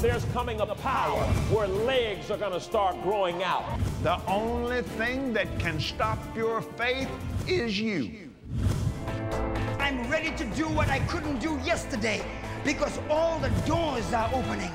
there's 0.00 0.24
coming 0.32 0.58
a 0.62 0.66
power 0.66 1.22
where 1.52 1.66
legs 1.66 2.30
are 2.30 2.38
going 2.38 2.52
to 2.52 2.60
start 2.60 3.00
growing 3.02 3.42
out. 3.42 3.64
The 4.02 4.18
only 4.26 4.80
thing 4.80 5.34
that 5.34 5.58
can 5.58 5.78
stop 5.78 6.18
your 6.34 6.62
faith 6.62 7.10
is 7.46 7.78
you. 7.78 8.30
I'm 9.78 10.10
ready 10.10 10.30
to 10.36 10.44
do 10.56 10.66
what 10.68 10.88
I 10.88 11.00
couldn't 11.00 11.38
do 11.38 11.60
yesterday 11.64 12.24
because 12.64 12.98
all 13.10 13.38
the 13.40 13.50
doors 13.66 14.10
are 14.14 14.30
opening. 14.32 14.72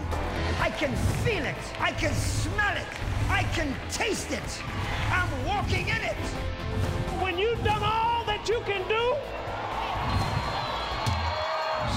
I 0.60 0.70
can 0.70 0.96
feel 1.24 1.44
it. 1.44 1.56
I 1.80 1.92
can 1.92 2.14
smell 2.14 2.78
it. 2.78 2.88
I 3.28 3.44
can 3.56 3.74
taste 3.92 4.32
it. 4.32 4.64
I'm 5.10 5.30
walking 5.48 5.88
in 5.88 6.02
it. 6.04 6.18
When 7.20 7.40
you've 7.40 7.64
done 7.64 7.82
all 7.82 8.24
that 8.26 8.48
you 8.48 8.60
can 8.66 8.88
do, 8.88 9.16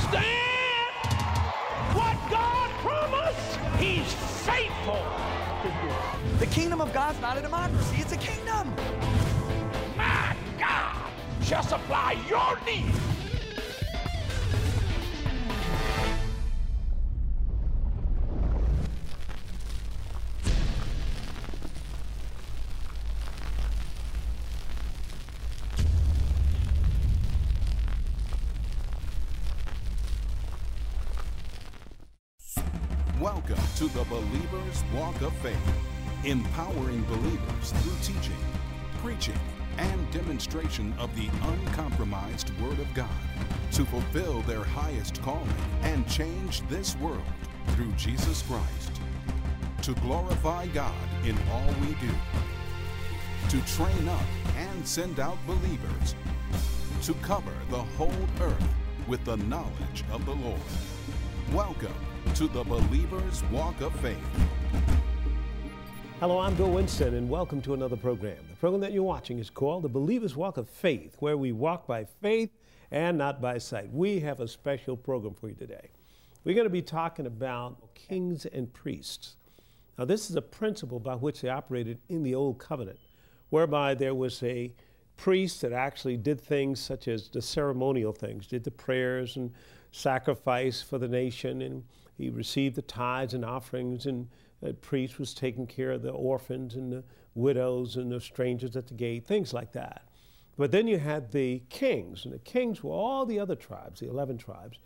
stand. 0.09 0.58
He's 3.79 4.13
faithful 4.45 5.05
to. 5.63 6.39
The 6.41 6.47
kingdom 6.47 6.81
of 6.81 6.93
God's 6.93 7.21
not 7.21 7.39
a 7.39 7.43
democracy, 7.43 7.97
it's 8.01 8.13
a 8.13 8.17
kingdom. 8.17 8.75
My 9.97 10.37
God 10.59 11.11
shall 11.43 11.63
supply 11.63 12.17
your 12.29 12.59
needs. 12.67 13.18
To 33.79 33.87
the 33.91 34.05
Believer's 34.07 34.83
Walk 34.93 35.21
of 35.23 35.33
Faith, 35.35 35.57
empowering 36.25 37.01
believers 37.05 37.71
through 37.71 37.95
teaching, 38.03 38.37
preaching, 39.01 39.39
and 39.77 40.11
demonstration 40.11 40.93
of 40.99 41.15
the 41.15 41.29
uncompromised 41.47 42.51
Word 42.61 42.81
of 42.81 42.93
God 42.93 43.09
to 43.71 43.85
fulfill 43.85 44.41
their 44.43 44.65
highest 44.65 45.23
calling 45.23 45.55
and 45.83 46.09
change 46.09 46.63
this 46.63 46.97
world 46.97 47.23
through 47.69 47.93
Jesus 47.93 48.43
Christ. 48.43 49.01
To 49.83 49.95
glorify 50.01 50.67
God 50.67 51.09
in 51.25 51.39
all 51.53 51.73
we 51.81 51.95
do. 52.05 52.13
To 53.51 53.65
train 53.77 54.09
up 54.09 54.27
and 54.57 54.89
send 54.89 55.21
out 55.21 55.39
believers. 55.47 56.17
To 57.03 57.15
cover 57.23 57.55
the 57.71 57.85
whole 57.97 58.27
earth 58.41 58.75
with 59.07 59.25
the 59.25 59.37
knowledge 59.37 60.03
of 60.11 60.27
the 60.27 60.35
Lord. 60.35 60.61
Welcome 61.53 62.08
to 62.35 62.49
the 62.49 62.65
Believer's 62.65 63.43
Walk 63.45 63.81
of 63.81 63.93
Faith. 64.01 64.17
Hello, 66.21 66.39
I'm 66.39 66.55
Bill 66.55 66.71
Winston, 66.71 67.15
and 67.15 67.29
welcome 67.29 67.61
to 67.63 67.75
another 67.75 67.97
program. 67.97 68.37
The 68.49 68.57
program 68.57 68.81
that 68.83 68.93
you're 68.93 69.03
watching 69.03 69.39
is 69.39 69.51
called 69.51 69.83
The 69.83 69.89
Believer's 69.89 70.37
Walk 70.37 70.57
of 70.57 70.69
Faith, 70.69 71.17
where 71.21 71.37
we 71.37 71.53
walk 71.53 71.87
by 71.87 72.05
faith 72.05 72.51
and 72.91 73.19
not 73.19 73.41
by 73.41 73.59
sight. 73.59 73.93
We 73.93 74.21
have 74.21 74.41
a 74.41 74.49
special 74.49 74.97
program 74.97 75.35
for 75.35 75.49
you 75.49 75.55
today. 75.55 75.91
We're 76.45 76.55
going 76.55 76.67
to 76.67 76.71
be 76.71 76.83
talking 76.83 77.27
about 77.27 77.95
kings 77.95 78.47
and 78.47 78.73
priests. 78.73 79.37
Now, 79.99 80.05
this 80.05 80.31
is 80.31 80.37
a 80.37 80.43
principle 80.43 81.01
by 81.01 81.15
which 81.15 81.41
they 81.41 81.49
operated 81.49 81.99
in 82.09 82.23
the 82.23 82.35
Old 82.35 82.59
Covenant, 82.59 82.99
whereby 83.51 83.95
there 83.95 84.15
was 84.15 84.43
a 84.43 84.73
priest 85.17 85.63
that 85.63 85.73
actually 85.73 86.17
did 86.17 86.41
things 86.41 86.79
such 86.79 87.09
as 87.09 87.29
the 87.29 87.43
ceremonial 87.43 88.13
things, 88.13 88.47
did 88.47 88.65
the 88.65 88.71
prayers 88.71 89.37
and 89.37 89.53
sacrifice 89.91 90.83
for 90.83 90.99
the 90.99 91.09
nation, 91.09 91.63
and 91.63 91.83
he 92.19 92.29
received 92.29 92.75
the 92.77 92.83
tithes 92.83 93.33
and 93.33 93.45
offerings, 93.45 94.07
and 94.07 94.29
the 94.61 94.75
priest 94.75 95.19
was 95.19 95.33
taking 95.33 95.67
care 95.67 95.93
of 95.93 96.03
the 96.03 96.11
orphans 96.11 96.75
and 96.75 96.93
the 96.93 97.05
widows 97.35 97.97
and 97.97 98.11
the 98.11 98.21
strangers 98.21 98.77
at 98.77 98.89
the 98.89 98.95
gate, 98.95 99.25
things 99.27 99.55
like 99.55 99.73
that. 99.73 100.03
But 100.57 100.73
then 100.73 100.89
you 100.89 100.99
had 100.99 101.31
the 101.31 101.63
kings, 101.71 102.25
and 102.25 102.35
the 102.35 102.41
kings 102.41 102.83
were 102.83 102.93
all 102.93 103.25
the 103.25 103.39
other 103.39 103.55
tribes, 103.55 104.01
the 104.01 104.11
11 104.11 104.39
tribes. 104.39 104.79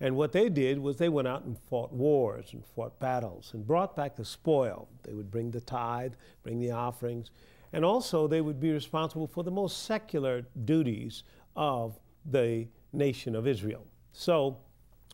And 0.00 0.16
what 0.16 0.32
they 0.32 0.48
did 0.48 0.78
was 0.78 0.96
they 0.96 1.10
went 1.10 1.28
out 1.28 1.44
and 1.44 1.58
fought 1.58 1.92
wars 1.92 2.50
and 2.52 2.64
fought 2.64 2.98
battles 2.98 3.50
and 3.52 3.66
brought 3.66 3.94
back 3.94 4.16
the 4.16 4.24
spoil. 4.24 4.88
They 5.02 5.12
would 5.12 5.30
bring 5.30 5.50
the 5.50 5.60
tithe, 5.60 6.14
bring 6.42 6.58
the 6.60 6.70
offerings, 6.70 7.30
and 7.72 7.84
also 7.84 8.26
they 8.26 8.40
would 8.40 8.60
be 8.60 8.72
responsible 8.72 9.26
for 9.26 9.42
the 9.44 9.50
most 9.50 9.84
secular 9.84 10.46
duties 10.64 11.24
of 11.56 11.98
the 12.24 12.68
nation 12.92 13.34
of 13.34 13.46
Israel. 13.46 13.84
So 14.12 14.58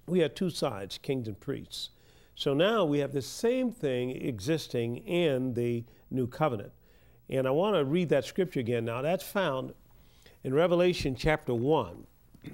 we 0.06 0.20
had 0.20 0.36
two 0.36 0.50
sides, 0.50 0.98
kings 0.98 1.28
and 1.28 1.38
priests. 1.38 1.90
So 2.34 2.52
now 2.52 2.84
we 2.84 2.98
have 2.98 3.12
the 3.12 3.22
same 3.22 3.70
thing 3.70 4.10
existing 4.10 4.98
in 4.98 5.54
the 5.54 5.84
new 6.10 6.26
covenant. 6.26 6.72
And 7.28 7.46
I 7.46 7.50
want 7.50 7.76
to 7.76 7.84
read 7.84 8.08
that 8.10 8.24
scripture 8.24 8.60
again. 8.60 8.84
Now, 8.84 9.02
that's 9.02 9.24
found 9.24 9.72
in 10.42 10.52
Revelation 10.52 11.14
chapter 11.16 11.54
1. 11.54 12.06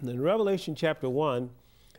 In 0.02 0.20
Revelation 0.20 0.74
chapter 0.74 1.08
1, 1.08 1.50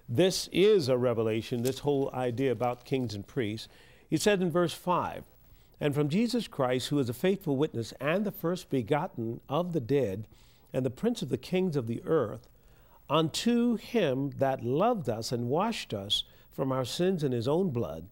this 0.07 0.47
is 0.51 0.87
a 0.87 0.97
revelation, 0.97 1.63
this 1.63 1.79
whole 1.79 2.09
idea 2.13 2.51
about 2.51 2.85
kings 2.85 3.13
and 3.13 3.25
priests. 3.25 3.67
He 4.09 4.17
said 4.17 4.41
in 4.41 4.51
verse 4.51 4.73
5 4.73 5.23
And 5.79 5.93
from 5.93 6.09
Jesus 6.09 6.47
Christ, 6.47 6.89
who 6.89 6.99
is 6.99 7.09
a 7.09 7.13
faithful 7.13 7.57
witness 7.57 7.93
and 7.99 8.25
the 8.25 8.31
first 8.31 8.69
begotten 8.69 9.41
of 9.49 9.73
the 9.73 9.79
dead, 9.81 10.27
and 10.73 10.85
the 10.85 10.89
prince 10.89 11.21
of 11.21 11.29
the 11.29 11.37
kings 11.37 11.75
of 11.75 11.87
the 11.87 12.01
earth, 12.05 12.47
unto 13.11 13.75
him 13.75 14.29
that 14.37 14.63
loved 14.63 15.09
us 15.09 15.33
and 15.33 15.49
washed 15.49 15.93
us 15.93 16.23
from 16.49 16.71
our 16.71 16.85
sins 16.85 17.25
in 17.25 17.33
his 17.33 17.45
own 17.45 17.69
blood, 17.69 18.07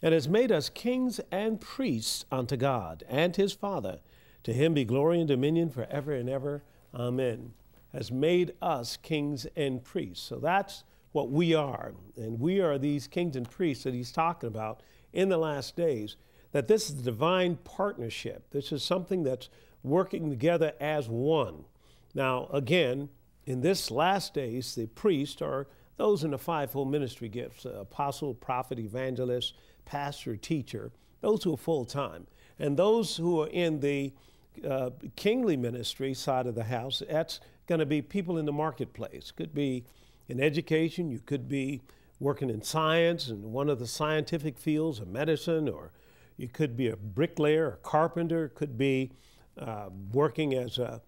and 0.00 0.14
has 0.14 0.26
made 0.26 0.50
us 0.50 0.70
kings 0.70 1.20
and 1.30 1.60
priests 1.60 2.24
unto 2.32 2.56
God 2.56 3.04
and 3.10 3.36
his 3.36 3.52
Father. 3.52 4.00
To 4.44 4.54
him 4.54 4.72
be 4.72 4.86
glory 4.86 5.18
and 5.18 5.28
dominion 5.28 5.68
forever 5.68 6.14
and 6.14 6.30
ever. 6.30 6.62
Amen. 6.94 7.52
Has 7.92 8.10
made 8.10 8.54
us 8.62 8.96
kings 8.96 9.46
and 9.54 9.84
priests. 9.84 10.26
So 10.26 10.36
that's 10.36 10.82
what 11.12 11.30
we 11.30 11.52
are. 11.54 11.92
And 12.16 12.40
we 12.40 12.60
are 12.60 12.78
these 12.78 13.06
kings 13.06 13.36
and 13.36 13.48
priests 13.48 13.84
that 13.84 13.92
he's 13.92 14.12
talking 14.12 14.46
about 14.46 14.82
in 15.12 15.28
the 15.28 15.36
last 15.36 15.76
days. 15.76 16.16
That 16.52 16.68
this 16.68 16.88
is 16.88 16.96
the 16.96 17.02
divine 17.02 17.56
partnership. 17.56 18.48
This 18.50 18.72
is 18.72 18.82
something 18.82 19.24
that's 19.24 19.50
working 19.82 20.30
together 20.30 20.72
as 20.80 21.06
one. 21.06 21.64
Now, 22.14 22.48
again, 22.50 23.10
in 23.48 23.62
this 23.62 23.90
last 23.90 24.34
days, 24.34 24.74
the 24.74 24.86
priests 24.88 25.40
are 25.40 25.66
those 25.96 26.22
in 26.22 26.32
the 26.32 26.38
fivefold 26.38 26.90
ministry 26.90 27.30
gifts 27.30 27.64
uh, 27.64 27.70
apostle, 27.80 28.34
prophet, 28.34 28.78
evangelist, 28.78 29.54
pastor, 29.86 30.36
teacher, 30.36 30.92
those 31.22 31.42
who 31.42 31.54
are 31.54 31.56
full 31.56 31.86
time. 31.86 32.26
And 32.58 32.76
those 32.76 33.16
who 33.16 33.40
are 33.40 33.46
in 33.48 33.80
the 33.80 34.12
uh, 34.68 34.90
kingly 35.16 35.56
ministry 35.56 36.12
side 36.12 36.46
of 36.46 36.56
the 36.56 36.64
house, 36.64 37.02
that's 37.08 37.40
going 37.66 37.78
to 37.78 37.86
be 37.86 38.02
people 38.02 38.36
in 38.36 38.44
the 38.44 38.52
marketplace. 38.52 39.30
Could 39.30 39.54
be 39.54 39.86
in 40.28 40.40
education, 40.40 41.10
you 41.10 41.20
could 41.24 41.48
be 41.48 41.80
working 42.20 42.50
in 42.50 42.60
science 42.60 43.28
and 43.28 43.42
one 43.44 43.70
of 43.70 43.78
the 43.78 43.86
scientific 43.86 44.58
fields 44.58 45.00
of 45.00 45.08
medicine, 45.08 45.70
or 45.70 45.92
you 46.36 46.48
could 46.48 46.76
be 46.76 46.88
a 46.88 46.96
bricklayer, 46.96 47.68
a 47.68 47.76
carpenter, 47.78 48.50
could 48.50 48.76
be 48.76 49.10
uh, 49.58 49.88
working 50.12 50.52
as 50.52 50.76
a 50.76 51.00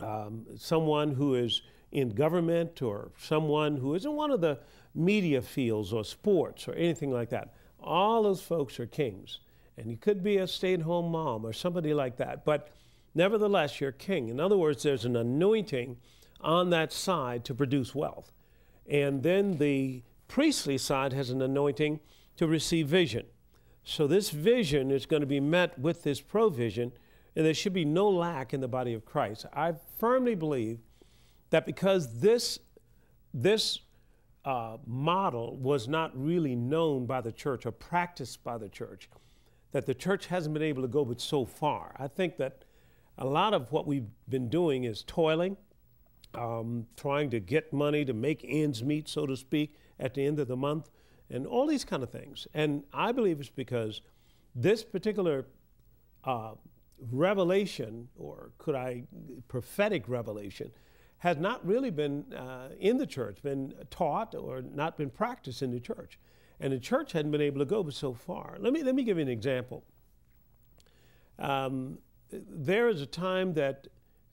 um, 0.00 0.44
someone 0.56 1.14
who 1.14 1.34
is 1.34 1.62
in 1.92 2.10
government 2.10 2.82
or 2.82 3.10
someone 3.18 3.76
who 3.76 3.94
is 3.94 4.04
in 4.04 4.12
one 4.12 4.30
of 4.30 4.40
the 4.40 4.58
media 4.94 5.42
fields 5.42 5.92
or 5.92 6.04
sports 6.04 6.68
or 6.68 6.74
anything 6.74 7.10
like 7.10 7.30
that. 7.30 7.54
All 7.80 8.22
those 8.22 8.42
folks 8.42 8.80
are 8.80 8.86
kings. 8.86 9.40
And 9.76 9.90
you 9.90 9.96
could 9.96 10.22
be 10.22 10.38
a 10.38 10.46
stay 10.46 10.74
at 10.74 10.82
home 10.82 11.12
mom 11.12 11.44
or 11.44 11.52
somebody 11.52 11.92
like 11.92 12.16
that. 12.16 12.44
But 12.44 12.68
nevertheless, 13.14 13.80
you're 13.80 13.92
king. 13.92 14.28
In 14.28 14.40
other 14.40 14.56
words, 14.56 14.82
there's 14.82 15.04
an 15.04 15.16
anointing 15.16 15.98
on 16.40 16.70
that 16.70 16.92
side 16.92 17.44
to 17.44 17.54
produce 17.54 17.94
wealth. 17.94 18.32
And 18.88 19.22
then 19.22 19.58
the 19.58 20.02
priestly 20.28 20.78
side 20.78 21.12
has 21.12 21.30
an 21.30 21.42
anointing 21.42 22.00
to 22.36 22.46
receive 22.46 22.88
vision. 22.88 23.26
So 23.84 24.06
this 24.06 24.30
vision 24.30 24.90
is 24.90 25.06
going 25.06 25.20
to 25.20 25.26
be 25.26 25.40
met 25.40 25.78
with 25.78 26.02
this 26.02 26.20
provision, 26.20 26.92
and 27.36 27.44
there 27.44 27.54
should 27.54 27.74
be 27.74 27.84
no 27.84 28.08
lack 28.08 28.54
in 28.54 28.60
the 28.60 28.68
body 28.68 28.94
of 28.94 29.04
Christ. 29.04 29.44
I 29.52 29.74
firmly 29.98 30.34
believe 30.34 30.78
that 31.50 31.66
because 31.66 32.18
this, 32.18 32.58
this 33.34 33.80
uh, 34.44 34.78
model 34.86 35.56
was 35.58 35.86
not 35.86 36.10
really 36.14 36.56
known 36.56 37.04
by 37.04 37.20
the 37.20 37.32
church 37.32 37.66
or 37.66 37.72
practiced 37.72 38.42
by 38.42 38.56
the 38.56 38.70
church, 38.70 39.10
that 39.72 39.84
the 39.84 39.94
church 39.94 40.26
hasn't 40.26 40.54
been 40.54 40.62
able 40.62 40.80
to 40.80 40.88
go 40.88 41.04
but 41.04 41.20
so 41.20 41.44
far. 41.44 41.94
I 41.98 42.08
think 42.08 42.38
that 42.38 42.64
a 43.18 43.26
lot 43.26 43.52
of 43.52 43.70
what 43.70 43.86
we've 43.86 44.08
been 44.28 44.48
doing 44.48 44.84
is 44.84 45.02
toiling, 45.02 45.58
um, 46.34 46.86
trying 46.96 47.28
to 47.30 47.40
get 47.40 47.72
money 47.72 48.04
to 48.06 48.14
make 48.14 48.44
ends 48.48 48.82
meet, 48.82 49.08
so 49.08 49.26
to 49.26 49.36
speak, 49.36 49.76
at 50.00 50.14
the 50.14 50.24
end 50.24 50.38
of 50.38 50.48
the 50.48 50.56
month, 50.56 50.88
and 51.28 51.46
all 51.46 51.66
these 51.66 51.84
kind 51.84 52.02
of 52.02 52.10
things. 52.10 52.46
And 52.54 52.84
I 52.94 53.12
believe 53.12 53.40
it's 53.40 53.50
because 53.50 54.00
this 54.54 54.84
particular 54.84 55.46
uh, 56.24 56.52
revelation, 57.10 58.08
or 58.16 58.52
could 58.58 58.74
I, 58.74 59.04
prophetic 59.48 60.08
revelation, 60.08 60.70
has 61.18 61.38
not 61.38 61.66
really 61.66 61.90
been 61.90 62.32
uh, 62.34 62.68
in 62.78 62.98
the 62.98 63.06
church, 63.06 63.42
been 63.42 63.74
taught 63.90 64.34
or 64.34 64.62
not 64.62 64.96
been 64.96 65.10
practiced 65.10 65.62
in 65.62 65.70
the 65.70 65.80
church. 65.80 66.18
And 66.60 66.72
the 66.72 66.78
church 66.78 67.12
hadn't 67.12 67.30
been 67.30 67.40
able 67.40 67.58
to 67.58 67.64
go 67.64 67.88
so 67.90 68.14
far. 68.14 68.56
Let 68.58 68.72
me, 68.72 68.82
let 68.82 68.94
me 68.94 69.02
give 69.02 69.18
you 69.18 69.22
an 69.22 69.28
example. 69.28 69.84
Um, 71.38 71.98
there 72.30 72.88
is 72.88 73.00
a 73.00 73.06
time 73.06 73.54
that 73.54 73.88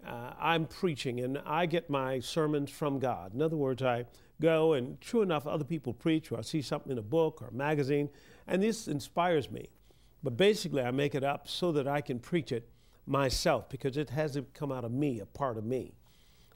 uh, 0.05 0.33
I'm 0.39 0.65
preaching 0.65 1.19
and 1.21 1.39
I 1.45 1.65
get 1.65 1.89
my 1.89 2.19
sermons 2.19 2.69
from 2.69 2.99
God. 2.99 3.33
In 3.33 3.41
other 3.41 3.57
words, 3.57 3.81
I 3.81 4.05
go 4.41 4.73
and 4.73 4.99
true 4.99 5.21
enough, 5.21 5.47
other 5.47 5.63
people 5.63 5.93
preach 5.93 6.31
or 6.31 6.39
I 6.39 6.41
see 6.41 6.61
something 6.61 6.91
in 6.91 6.97
a 6.97 7.03
book 7.03 7.41
or 7.41 7.47
a 7.47 7.53
magazine, 7.53 8.09
and 8.47 8.61
this 8.61 8.87
inspires 8.87 9.49
me. 9.49 9.69
But 10.23 10.37
basically, 10.37 10.81
I 10.81 10.91
make 10.91 11.15
it 11.15 11.23
up 11.23 11.47
so 11.47 11.71
that 11.73 11.87
I 11.87 12.01
can 12.01 12.19
preach 12.19 12.51
it 12.51 12.69
myself 13.05 13.69
because 13.69 13.97
it 13.97 14.09
hasn't 14.09 14.53
come 14.53 14.71
out 14.71 14.85
of 14.85 14.91
me, 14.91 15.19
a 15.19 15.25
part 15.25 15.57
of 15.57 15.65
me. 15.65 15.93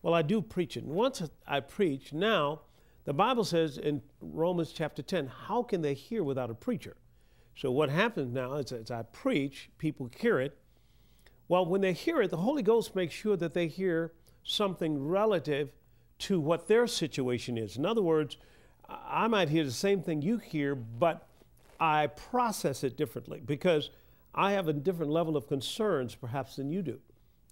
Well, 0.01 0.13
I 0.13 0.21
do 0.21 0.41
preach 0.41 0.77
it. 0.77 0.85
And 0.85 0.93
once 0.93 1.21
I 1.45 1.59
preach, 1.59 2.13
now 2.13 2.61
the 3.03 3.13
Bible 3.13 3.43
says 3.43 3.77
in 3.77 4.01
Romans 4.21 4.71
chapter 4.71 5.01
10, 5.01 5.27
how 5.47 5.63
can 5.63 5.81
they 5.81 5.93
hear 5.93 6.23
without 6.23 6.49
a 6.49 6.53
preacher? 6.53 6.95
So 7.55 7.71
what 7.71 7.89
happens 7.89 8.33
now 8.33 8.53
is 8.53 8.71
as 8.71 8.91
I 8.91 9.01
preach, 9.01 9.69
people 9.77 10.09
hear 10.17 10.39
it. 10.39 10.57
Well, 11.49 11.65
when 11.65 11.81
they 11.81 11.93
hear 11.93 12.21
it, 12.21 12.29
the 12.29 12.37
Holy 12.37 12.61
Ghost 12.61 12.95
makes 12.95 13.13
sure 13.13 13.35
that 13.37 13.53
they 13.53 13.67
hear 13.67 14.13
something 14.43 15.07
relative 15.07 15.71
to 16.19 16.39
what 16.39 16.67
their 16.67 16.87
situation 16.87 17.57
is. 17.57 17.77
In 17.77 17.85
other 17.85 18.01
words, 18.01 18.37
I 18.87 19.27
might 19.27 19.49
hear 19.49 19.63
the 19.63 19.71
same 19.71 20.01
thing 20.01 20.21
you 20.21 20.37
hear, 20.37 20.75
but 20.75 21.27
I 21.79 22.07
process 22.07 22.83
it 22.83 22.97
differently 22.97 23.41
because 23.45 23.89
I 24.33 24.51
have 24.51 24.68
a 24.68 24.74
different 24.74 25.12
level 25.12 25.35
of 25.35 25.47
concerns 25.47 26.15
perhaps 26.15 26.56
than 26.57 26.71
you 26.71 26.81
do. 26.81 27.00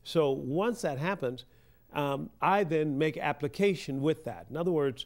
So 0.03 0.31
once 0.31 0.81
that 0.81 0.99
happens, 0.99 1.45
um, 1.93 2.29
I 2.41 2.63
then 2.63 2.97
make 2.97 3.17
application 3.17 4.01
with 4.01 4.23
that. 4.25 4.47
In 4.49 4.57
other 4.57 4.71
words, 4.71 5.05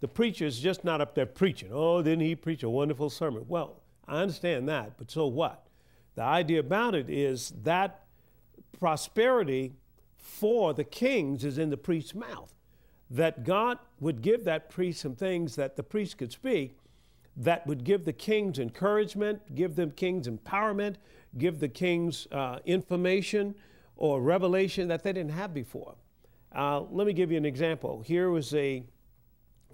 the 0.00 0.08
preacher 0.08 0.44
is 0.44 0.60
just 0.60 0.84
not 0.84 1.00
up 1.00 1.14
there 1.14 1.26
preaching. 1.26 1.70
Oh, 1.72 2.02
didn't 2.02 2.24
he 2.24 2.34
preach 2.34 2.62
a 2.62 2.68
wonderful 2.68 3.08
sermon? 3.08 3.44
Well, 3.48 3.80
I 4.06 4.20
understand 4.20 4.68
that, 4.68 4.98
but 4.98 5.10
so 5.10 5.26
what? 5.26 5.66
The 6.16 6.22
idea 6.22 6.60
about 6.60 6.94
it 6.94 7.08
is 7.08 7.52
that 7.62 8.04
prosperity 8.78 9.74
for 10.16 10.74
the 10.74 10.84
kings 10.84 11.44
is 11.44 11.58
in 11.58 11.70
the 11.70 11.76
priest's 11.76 12.14
mouth. 12.14 12.52
That 13.08 13.44
God 13.44 13.78
would 14.00 14.20
give 14.20 14.44
that 14.44 14.68
priest 14.68 15.00
some 15.00 15.14
things 15.14 15.56
that 15.56 15.76
the 15.76 15.82
priest 15.82 16.18
could 16.18 16.32
speak 16.32 16.76
that 17.36 17.66
would 17.66 17.84
give 17.84 18.04
the 18.04 18.12
kings 18.12 18.58
encouragement, 18.58 19.54
give 19.54 19.76
the 19.76 19.86
kings 19.88 20.26
empowerment, 20.26 20.96
give 21.36 21.60
the 21.60 21.68
kings 21.68 22.26
uh, 22.32 22.58
information 22.64 23.54
or 23.96 24.20
revelation 24.20 24.88
that 24.88 25.02
they 25.02 25.12
didn't 25.12 25.32
have 25.32 25.52
before. 25.52 25.94
Uh, 26.54 26.80
let 26.90 27.06
me 27.06 27.12
give 27.12 27.30
you 27.30 27.36
an 27.36 27.44
example. 27.44 28.02
Here 28.04 28.30
was 28.30 28.54
a, 28.54 28.82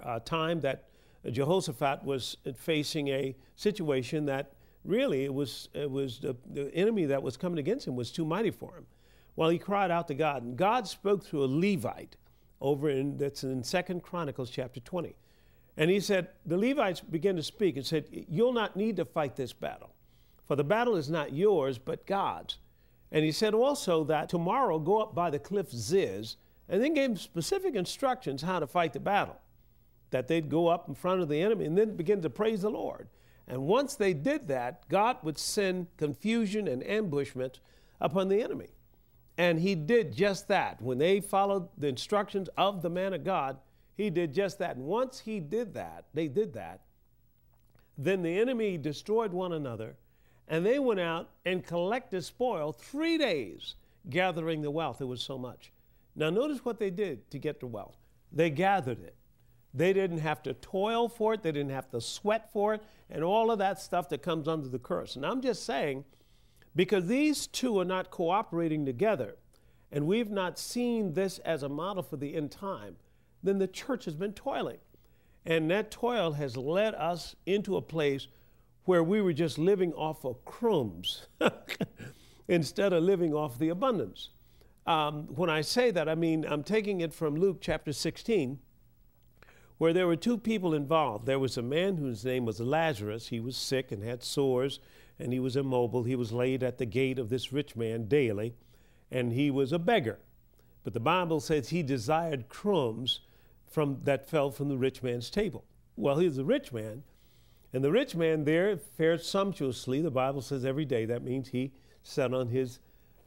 a 0.04 0.20
time 0.20 0.60
that 0.60 0.88
Jehoshaphat 1.30 2.04
was 2.04 2.36
facing 2.56 3.08
a 3.08 3.36
situation 3.54 4.26
that 4.26 4.52
really 4.84 5.24
it 5.24 5.32
was, 5.32 5.68
it 5.72 5.90
was 5.90 6.18
the, 6.18 6.34
the 6.52 6.74
enemy 6.74 7.04
that 7.06 7.22
was 7.22 7.36
coming 7.36 7.58
against 7.58 7.86
him 7.86 7.94
was 7.94 8.10
too 8.10 8.24
mighty 8.24 8.50
for 8.50 8.76
him. 8.76 8.86
Well, 9.36 9.48
he 9.48 9.58
cried 9.58 9.90
out 9.90 10.08
to 10.08 10.14
God, 10.14 10.42
and 10.42 10.56
God 10.56 10.86
spoke 10.88 11.24
through 11.24 11.44
a 11.44 11.46
Levite 11.46 12.16
over 12.60 12.90
in 12.90 13.16
that's 13.16 13.44
in 13.44 13.62
Second 13.62 14.02
Chronicles 14.02 14.50
chapter 14.50 14.80
20. 14.80 15.14
And 15.76 15.90
he 15.90 16.00
said, 16.00 16.28
the 16.44 16.58
Levites 16.58 17.00
began 17.00 17.36
to 17.36 17.42
speak 17.42 17.76
and 17.76 17.86
said, 17.86 18.04
You'll 18.10 18.52
not 18.52 18.76
need 18.76 18.96
to 18.96 19.04
fight 19.04 19.36
this 19.36 19.52
battle, 19.52 19.90
for 20.46 20.56
the 20.56 20.64
battle 20.64 20.96
is 20.96 21.08
not 21.08 21.32
yours, 21.32 21.78
but 21.78 22.06
God's. 22.06 22.58
And 23.10 23.24
he 23.24 23.32
said 23.32 23.54
also 23.54 24.04
that 24.04 24.28
tomorrow 24.28 24.78
go 24.78 25.00
up 25.00 25.14
by 25.14 25.30
the 25.30 25.38
cliff 25.38 25.70
Ziz, 25.70 26.36
and 26.68 26.82
then 26.82 26.94
gave 26.94 27.20
specific 27.20 27.74
instructions 27.74 28.42
how 28.42 28.58
to 28.58 28.66
fight 28.66 28.92
the 28.92 29.00
battle. 29.00 29.36
That 30.10 30.28
they'd 30.28 30.48
go 30.48 30.68
up 30.68 30.88
in 30.88 30.94
front 30.94 31.20
of 31.20 31.28
the 31.28 31.40
enemy 31.40 31.64
and 31.66 31.76
then 31.76 31.96
begin 31.96 32.22
to 32.22 32.30
praise 32.30 32.62
the 32.62 32.70
Lord. 32.70 33.08
And 33.46 33.62
once 33.62 33.94
they 33.94 34.14
did 34.14 34.48
that, 34.48 34.88
God 34.88 35.18
would 35.22 35.38
send 35.38 35.88
confusion 35.96 36.68
and 36.68 36.86
ambushment 36.86 37.60
upon 38.00 38.28
the 38.28 38.42
enemy. 38.42 38.68
And 39.36 39.60
he 39.60 39.74
did 39.74 40.14
just 40.14 40.48
that. 40.48 40.80
When 40.80 40.98
they 40.98 41.20
followed 41.20 41.68
the 41.76 41.88
instructions 41.88 42.48
of 42.56 42.82
the 42.82 42.90
man 42.90 43.12
of 43.12 43.24
God, 43.24 43.58
he 44.02 44.10
did 44.10 44.34
just 44.34 44.58
that. 44.58 44.76
And 44.76 44.84
once 44.84 45.20
he 45.20 45.38
did 45.38 45.74
that, 45.74 46.06
they 46.12 46.26
did 46.26 46.52
that, 46.54 46.80
then 47.96 48.22
the 48.22 48.40
enemy 48.40 48.76
destroyed 48.76 49.32
one 49.32 49.52
another, 49.52 49.96
and 50.48 50.66
they 50.66 50.78
went 50.78 50.98
out 50.98 51.30
and 51.46 51.64
collected 51.64 52.24
spoil 52.24 52.72
three 52.72 53.16
days, 53.16 53.76
gathering 54.10 54.60
the 54.60 54.70
wealth. 54.70 55.00
It 55.00 55.04
was 55.04 55.22
so 55.22 55.38
much. 55.38 55.72
Now, 56.16 56.30
notice 56.30 56.64
what 56.64 56.78
they 56.78 56.90
did 56.90 57.30
to 57.30 57.38
get 57.38 57.60
the 57.60 57.66
wealth. 57.66 57.96
They 58.32 58.50
gathered 58.50 59.00
it. 59.00 59.14
They 59.72 59.92
didn't 59.92 60.18
have 60.18 60.42
to 60.42 60.54
toil 60.54 61.08
for 61.08 61.34
it, 61.34 61.42
they 61.42 61.52
didn't 61.52 61.70
have 61.70 61.90
to 61.90 62.00
sweat 62.00 62.52
for 62.52 62.74
it, 62.74 62.82
and 63.08 63.22
all 63.22 63.50
of 63.50 63.58
that 63.58 63.80
stuff 63.80 64.08
that 64.08 64.20
comes 64.20 64.48
under 64.48 64.68
the 64.68 64.78
curse. 64.78 65.16
And 65.16 65.24
I'm 65.24 65.40
just 65.40 65.64
saying, 65.64 66.04
because 66.74 67.06
these 67.06 67.46
two 67.46 67.78
are 67.78 67.84
not 67.84 68.10
cooperating 68.10 68.84
together, 68.84 69.36
and 69.90 70.06
we've 70.06 70.30
not 70.30 70.58
seen 70.58 71.14
this 71.14 71.38
as 71.38 71.62
a 71.62 71.68
model 71.68 72.02
for 72.02 72.16
the 72.16 72.34
end 72.34 72.50
time, 72.50 72.96
then 73.42 73.58
the 73.58 73.66
church 73.66 74.04
has 74.04 74.14
been 74.14 74.32
toiling. 74.32 74.78
And 75.44 75.70
that 75.70 75.90
toil 75.90 76.32
has 76.32 76.56
led 76.56 76.94
us 76.94 77.34
into 77.46 77.76
a 77.76 77.82
place 77.82 78.28
where 78.84 79.02
we 79.02 79.20
were 79.20 79.32
just 79.32 79.58
living 79.58 79.92
off 79.94 80.24
of 80.24 80.44
crumbs 80.44 81.26
instead 82.48 82.92
of 82.92 83.02
living 83.02 83.32
off 83.34 83.58
the 83.58 83.68
abundance. 83.68 84.30
Um, 84.86 85.26
when 85.34 85.50
I 85.50 85.60
say 85.60 85.90
that, 85.92 86.08
I 86.08 86.14
mean 86.14 86.44
I'm 86.48 86.64
taking 86.64 87.00
it 87.00 87.14
from 87.14 87.36
Luke 87.36 87.58
chapter 87.60 87.92
16, 87.92 88.58
where 89.78 89.92
there 89.92 90.06
were 90.06 90.16
two 90.16 90.38
people 90.38 90.74
involved. 90.74 91.26
There 91.26 91.38
was 91.38 91.56
a 91.56 91.62
man 91.62 91.96
whose 91.96 92.24
name 92.24 92.44
was 92.44 92.60
Lazarus. 92.60 93.28
He 93.28 93.40
was 93.40 93.56
sick 93.56 93.92
and 93.92 94.02
had 94.02 94.22
sores, 94.22 94.80
and 95.18 95.32
he 95.32 95.38
was 95.38 95.56
immobile. 95.56 96.04
He 96.04 96.16
was 96.16 96.32
laid 96.32 96.62
at 96.62 96.78
the 96.78 96.86
gate 96.86 97.18
of 97.18 97.28
this 97.28 97.52
rich 97.52 97.76
man 97.76 98.06
daily, 98.06 98.54
and 99.10 99.32
he 99.32 99.50
was 99.50 99.72
a 99.72 99.78
beggar. 99.78 100.18
But 100.84 100.94
the 100.94 101.00
Bible 101.00 101.40
says 101.40 101.68
he 101.68 101.82
desired 101.84 102.48
crumbs 102.48 103.20
from, 103.72 104.00
that 104.04 104.28
fell 104.28 104.50
from 104.50 104.68
the 104.68 104.76
rich 104.76 105.02
man's 105.02 105.30
table. 105.30 105.64
Well, 105.96 106.18
he 106.18 106.26
was 106.26 106.38
a 106.38 106.44
rich 106.44 106.72
man, 106.72 107.02
and 107.72 107.82
the 107.82 107.90
rich 107.90 108.14
man 108.14 108.44
there 108.44 108.76
fared 108.76 109.22
sumptuously. 109.22 110.00
The 110.00 110.10
Bible 110.10 110.42
says 110.42 110.64
every 110.64 110.84
day. 110.84 111.04
That 111.04 111.22
means 111.22 111.48
he 111.48 111.72
sat 112.02 112.34
on 112.34 112.48
his 112.48 112.80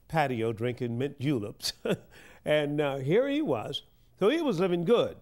patio 0.07 0.53
drinking 0.53 0.97
mint 0.97 1.19
juleps. 1.19 1.74
and 2.45 2.80
uh, 2.80 2.97
here 2.97 3.27
he 3.27 3.42
was. 3.42 3.83
So 4.19 4.30
he 4.30 4.42
was 4.42 4.59
living 4.59 4.86
good. 4.86 5.18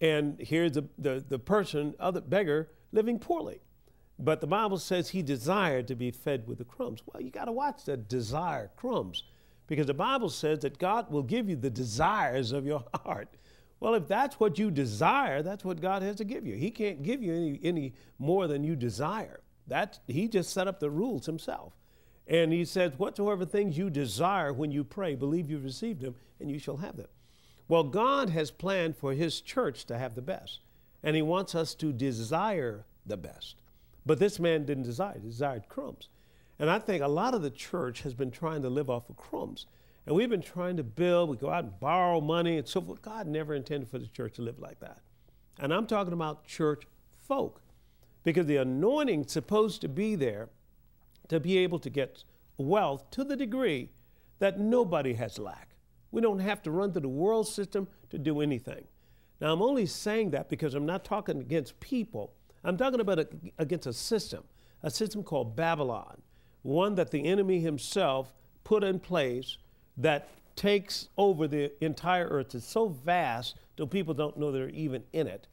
And 0.00 0.38
here's 0.40 0.72
the, 0.72 0.84
the, 0.98 1.24
the 1.26 1.38
person, 1.38 1.94
other 1.98 2.20
beggar, 2.20 2.70
living 2.92 3.18
poorly. 3.18 3.60
But 4.18 4.40
the 4.40 4.46
Bible 4.46 4.78
says 4.78 5.10
he 5.10 5.22
desired 5.22 5.88
to 5.88 5.94
be 5.94 6.10
fed 6.10 6.46
with 6.46 6.58
the 6.58 6.64
crumbs. 6.64 7.02
Well, 7.06 7.22
you 7.22 7.30
got 7.30 7.46
to 7.46 7.52
watch 7.52 7.84
that 7.84 8.08
desire 8.08 8.70
crumbs 8.76 9.24
because 9.66 9.86
the 9.86 9.94
Bible 9.94 10.30
says 10.30 10.60
that 10.60 10.78
God 10.78 11.10
will 11.10 11.22
give 11.22 11.48
you 11.48 11.56
the 11.56 11.70
desires 11.70 12.52
of 12.52 12.66
your 12.66 12.84
heart. 13.04 13.28
Well, 13.78 13.94
if 13.94 14.08
that's 14.08 14.40
what 14.40 14.58
you 14.58 14.70
desire, 14.70 15.42
that's 15.42 15.64
what 15.64 15.80
God 15.80 16.02
has 16.02 16.16
to 16.16 16.24
give 16.24 16.46
you. 16.46 16.54
He 16.54 16.70
can't 16.70 17.02
give 17.02 17.22
you 17.22 17.34
any, 17.34 17.60
any 17.62 17.94
more 18.18 18.46
than 18.46 18.64
you 18.64 18.74
desire. 18.74 19.40
That, 19.66 19.98
he 20.06 20.28
just 20.28 20.50
set 20.50 20.68
up 20.68 20.80
the 20.80 20.90
rules 20.90 21.26
himself. 21.26 21.74
And 22.26 22.52
he 22.52 22.64
says, 22.64 22.98
Whatsoever 22.98 23.44
things 23.44 23.76
you 23.76 23.90
desire 23.90 24.52
when 24.52 24.70
you 24.70 24.82
pray, 24.82 25.14
believe 25.14 25.50
you've 25.50 25.64
received 25.64 26.00
them, 26.00 26.16
and 26.40 26.50
you 26.50 26.58
shall 26.58 26.78
have 26.78 26.96
them. 26.96 27.08
Well, 27.68 27.84
God 27.84 28.30
has 28.30 28.50
planned 28.50 28.96
for 28.96 29.12
his 29.12 29.40
church 29.40 29.84
to 29.86 29.98
have 29.98 30.14
the 30.14 30.22
best, 30.22 30.60
and 31.02 31.16
he 31.16 31.22
wants 31.22 31.54
us 31.54 31.74
to 31.76 31.92
desire 31.92 32.86
the 33.04 33.16
best. 33.16 33.56
But 34.04 34.18
this 34.18 34.38
man 34.38 34.64
didn't 34.64 34.84
desire, 34.84 35.18
he 35.20 35.28
desired 35.28 35.68
crumbs. 35.68 36.08
And 36.58 36.70
I 36.70 36.78
think 36.78 37.02
a 37.02 37.08
lot 37.08 37.34
of 37.34 37.42
the 37.42 37.50
church 37.50 38.02
has 38.02 38.14
been 38.14 38.30
trying 38.30 38.62
to 38.62 38.70
live 38.70 38.88
off 38.88 39.10
of 39.10 39.16
crumbs. 39.16 39.66
And 40.06 40.14
we've 40.14 40.30
been 40.30 40.42
trying 40.42 40.76
to 40.76 40.84
build, 40.84 41.30
we 41.30 41.36
go 41.36 41.50
out 41.50 41.64
and 41.64 41.80
borrow 41.80 42.20
money 42.20 42.58
and 42.58 42.66
so 42.66 42.80
forth. 42.80 43.02
God 43.02 43.26
never 43.26 43.54
intended 43.54 43.90
for 43.90 43.98
the 43.98 44.06
church 44.06 44.34
to 44.34 44.42
live 44.42 44.60
like 44.60 44.78
that. 44.80 45.00
And 45.58 45.74
I'm 45.74 45.86
talking 45.86 46.12
about 46.12 46.46
church 46.46 46.84
folk 47.26 47.60
because 48.22 48.46
the 48.46 48.58
anointing's 48.58 49.32
supposed 49.32 49.80
to 49.80 49.88
be 49.88 50.14
there 50.14 50.48
to 51.28 51.40
be 51.40 51.58
able 51.58 51.80
to 51.80 51.90
get 51.90 52.22
wealth 52.56 53.10
to 53.10 53.24
the 53.24 53.36
degree 53.36 53.90
that 54.38 54.60
nobody 54.60 55.14
has 55.14 55.38
lack. 55.38 55.70
We 56.12 56.20
don't 56.20 56.38
have 56.38 56.62
to 56.62 56.70
run 56.70 56.92
through 56.92 57.02
the 57.02 57.08
world 57.08 57.48
system 57.48 57.88
to 58.10 58.18
do 58.18 58.40
anything. 58.40 58.84
Now, 59.40 59.52
I'm 59.52 59.62
only 59.62 59.86
saying 59.86 60.30
that 60.30 60.48
because 60.48 60.74
I'm 60.74 60.86
not 60.86 61.04
talking 61.04 61.40
against 61.40 61.78
people. 61.80 62.32
I'm 62.64 62.76
talking 62.76 63.00
about 63.00 63.18
a, 63.18 63.28
against 63.58 63.86
a 63.86 63.92
system, 63.92 64.44
a 64.82 64.90
system 64.90 65.22
called 65.22 65.56
Babylon, 65.56 66.22
one 66.62 66.94
that 66.94 67.10
the 67.10 67.24
enemy 67.24 67.60
himself 67.60 68.32
put 68.64 68.82
in 68.82 68.98
place 68.98 69.58
that 69.96 70.28
takes 70.54 71.08
over 71.16 71.46
the 71.46 71.72
entire 71.84 72.26
earth. 72.26 72.54
It's 72.54 72.66
so 72.66 72.88
vast 72.88 73.56
that 73.76 73.86
people 73.88 74.14
don't 74.14 74.36
know 74.36 74.50
they're 74.50 74.70
even 74.70 75.04
in 75.12 75.26
it. 75.26 75.46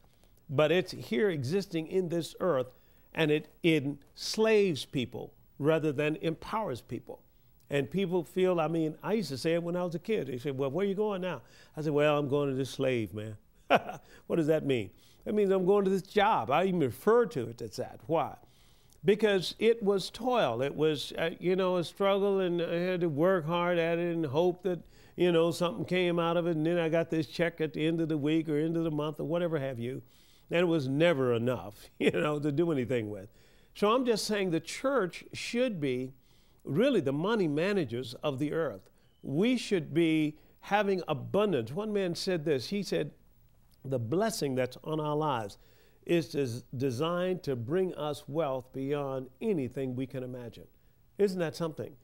But 0.48 0.72
it's 0.72 0.92
here 0.92 1.30
existing 1.30 1.86
in 1.88 2.08
this 2.08 2.34
earth, 2.40 2.68
and 3.14 3.30
it 3.30 3.48
enslaves 3.62 4.84
people 4.84 5.32
rather 5.58 5.92
than 5.92 6.16
empowers 6.16 6.80
people. 6.80 7.20
And 7.70 7.90
people 7.90 8.22
feel, 8.24 8.60
I 8.60 8.68
mean, 8.68 8.96
I 9.02 9.14
used 9.14 9.30
to 9.30 9.38
say 9.38 9.54
it 9.54 9.62
when 9.62 9.74
I 9.74 9.84
was 9.84 9.94
a 9.94 9.98
kid. 9.98 10.26
They 10.26 10.38
said, 10.38 10.56
Well, 10.56 10.70
where 10.70 10.84
are 10.84 10.88
you 10.88 10.94
going 10.94 11.22
now? 11.22 11.42
I 11.76 11.80
said, 11.80 11.92
Well, 11.92 12.18
I'm 12.18 12.28
going 12.28 12.50
to 12.50 12.54
this 12.54 12.70
slave, 12.70 13.14
man. 13.14 13.36
what 14.26 14.36
does 14.36 14.46
that 14.48 14.66
mean? 14.66 14.90
That 15.24 15.34
means 15.34 15.50
I'm 15.50 15.64
going 15.64 15.84
to 15.84 15.90
this 15.90 16.02
job. 16.02 16.50
I 16.50 16.64
even 16.64 16.80
refer 16.80 17.24
to 17.26 17.48
it 17.48 17.62
as 17.62 17.76
that. 17.76 18.00
Why? 18.06 18.36
Because 19.04 19.54
it 19.58 19.82
was 19.82 20.08
toil. 20.10 20.62
It 20.62 20.74
was, 20.74 21.12
uh, 21.18 21.30
you 21.38 21.56
know, 21.56 21.76
a 21.76 21.84
struggle, 21.84 22.40
and 22.40 22.62
I 22.62 22.78
had 22.78 23.00
to 23.02 23.08
work 23.08 23.46
hard 23.46 23.78
at 23.78 23.98
it 23.98 24.14
and 24.14 24.24
hope 24.24 24.62
that, 24.62 24.80
you 25.16 25.30
know, 25.30 25.50
something 25.50 25.84
came 25.84 26.18
out 26.18 26.36
of 26.36 26.46
it. 26.46 26.56
And 26.56 26.66
then 26.66 26.78
I 26.78 26.88
got 26.88 27.10
this 27.10 27.26
check 27.26 27.60
at 27.60 27.74
the 27.74 27.86
end 27.86 28.00
of 28.00 28.08
the 28.08 28.16
week 28.16 28.48
or 28.48 28.56
end 28.56 28.76
of 28.76 28.84
the 28.84 28.90
month 28.90 29.20
or 29.20 29.24
whatever 29.24 29.58
have 29.58 29.78
you. 29.78 30.02
And 30.50 30.60
it 30.60 30.68
was 30.68 30.88
never 30.88 31.34
enough, 31.34 31.90
you 31.98 32.12
know, 32.12 32.38
to 32.38 32.50
do 32.50 32.72
anything 32.72 33.10
with. 33.10 33.28
So 33.74 33.92
I'm 33.92 34.06
just 34.06 34.24
saying 34.24 34.50
the 34.50 34.60
church 34.60 35.24
should 35.32 35.80
be 35.80 36.12
really 36.64 37.00
the 37.00 37.12
money 37.12 37.48
managers 37.48 38.14
of 38.22 38.38
the 38.38 38.52
earth. 38.52 38.88
We 39.22 39.56
should 39.56 39.92
be 39.92 40.38
having 40.60 41.02
abundance. 41.08 41.72
One 41.72 41.92
man 41.92 42.14
said 42.14 42.44
this 42.44 42.68
he 42.68 42.82
said, 42.82 43.10
The 43.84 43.98
blessing 43.98 44.54
that's 44.54 44.78
on 44.84 45.00
our 45.00 45.16
lives 45.16 45.58
is 46.06 46.28
des- 46.28 46.64
designed 46.76 47.42
to 47.44 47.56
bring 47.56 47.94
us 47.94 48.24
wealth 48.28 48.72
beyond 48.72 49.28
anything 49.40 49.96
we 49.96 50.06
can 50.06 50.22
imagine. 50.22 50.66
Isn't 51.18 51.38
that 51.38 51.56
something? 51.56 51.94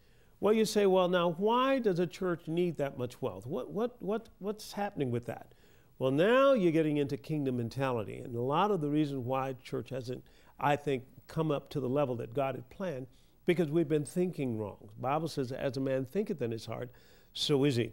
Well, 0.41 0.55
you 0.55 0.65
say, 0.65 0.87
well, 0.87 1.09
now, 1.09 1.33
why 1.33 1.81
does 1.81 1.99
a 1.99 2.07
church 2.07 2.49
need 2.49 2.79
that 2.79 2.97
much 2.97 3.21
wealth? 3.21 3.47
What, 3.47 3.71
what, 3.71 4.01
what, 4.01 4.29
what's 4.39 4.73
happening 4.73 5.11
with 5.11 5.27
that? 5.27 5.53
Well, 5.99 6.11
now 6.11 6.55
you're 6.55 6.73
getting 6.73 6.97
into 6.97 7.19
kingdom 7.19 7.59
mentality. 7.59 8.19
And 8.19 8.35
a 8.35 8.41
lot 8.41 8.71
of 8.71 8.81
the 8.81 8.89
reason 8.89 9.27
why 9.27 9.55
church 9.63 9.91
hasn't, 9.91 10.25
I 10.59 10.77
think, 10.77 11.05
come 11.27 11.51
up 11.51 11.69
to 11.71 11.81
the 11.81 11.89
level 11.89 12.17
that 12.17 12.33
God 12.33 12.55
had 12.55 12.71
planned 12.71 13.07
because 13.45 13.69
we've 13.69 13.89
been 13.89 14.07
thinking 14.07 14.57
wrong. 14.57 14.89
The 14.97 15.03
Bible 15.03 15.29
says, 15.29 15.53
as 15.53 15.77
a 15.77 15.81
man 15.81 16.07
thinketh 16.07 16.41
in 16.41 16.51
his 16.51 16.65
heart, 16.65 16.91
so 17.35 17.65
is 17.65 17.77
he. 17.77 17.93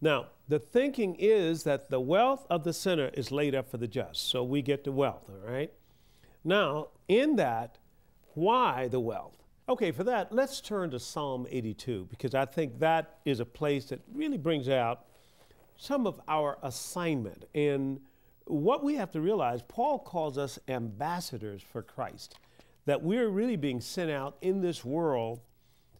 Now, 0.00 0.26
the 0.48 0.58
thinking 0.58 1.16
is 1.18 1.64
that 1.64 1.90
the 1.90 2.00
wealth 2.00 2.46
of 2.48 2.64
the 2.64 2.72
sinner 2.72 3.10
is 3.14 3.32
laid 3.32 3.54
up 3.54 3.68
for 3.68 3.78
the 3.78 3.88
just. 3.88 4.28
So 4.28 4.42
we 4.44 4.62
get 4.62 4.84
the 4.84 4.92
wealth, 4.92 5.28
all 5.28 5.50
right? 5.50 5.72
Now, 6.44 6.88
in 7.08 7.36
that, 7.36 7.78
why 8.34 8.88
the 8.88 9.00
wealth? 9.00 9.36
Okay, 9.68 9.90
for 9.90 10.04
that, 10.04 10.32
let's 10.32 10.60
turn 10.60 10.90
to 10.92 11.00
Psalm 11.00 11.46
82 11.50 12.06
because 12.10 12.34
I 12.34 12.46
think 12.46 12.78
that 12.78 13.18
is 13.24 13.40
a 13.40 13.44
place 13.44 13.86
that 13.86 14.00
really 14.14 14.38
brings 14.38 14.68
out 14.68 15.04
some 15.76 16.06
of 16.06 16.20
our 16.26 16.58
assignment. 16.62 17.44
And 17.54 18.00
what 18.46 18.82
we 18.82 18.94
have 18.94 19.10
to 19.12 19.20
realize, 19.20 19.60
Paul 19.62 19.98
calls 19.98 20.38
us 20.38 20.58
ambassadors 20.68 21.60
for 21.60 21.82
Christ 21.82 22.36
that 22.86 23.02
we're 23.02 23.28
really 23.28 23.56
being 23.56 23.82
sent 23.82 24.10
out 24.10 24.38
in 24.40 24.62
this 24.62 24.82
world 24.82 25.40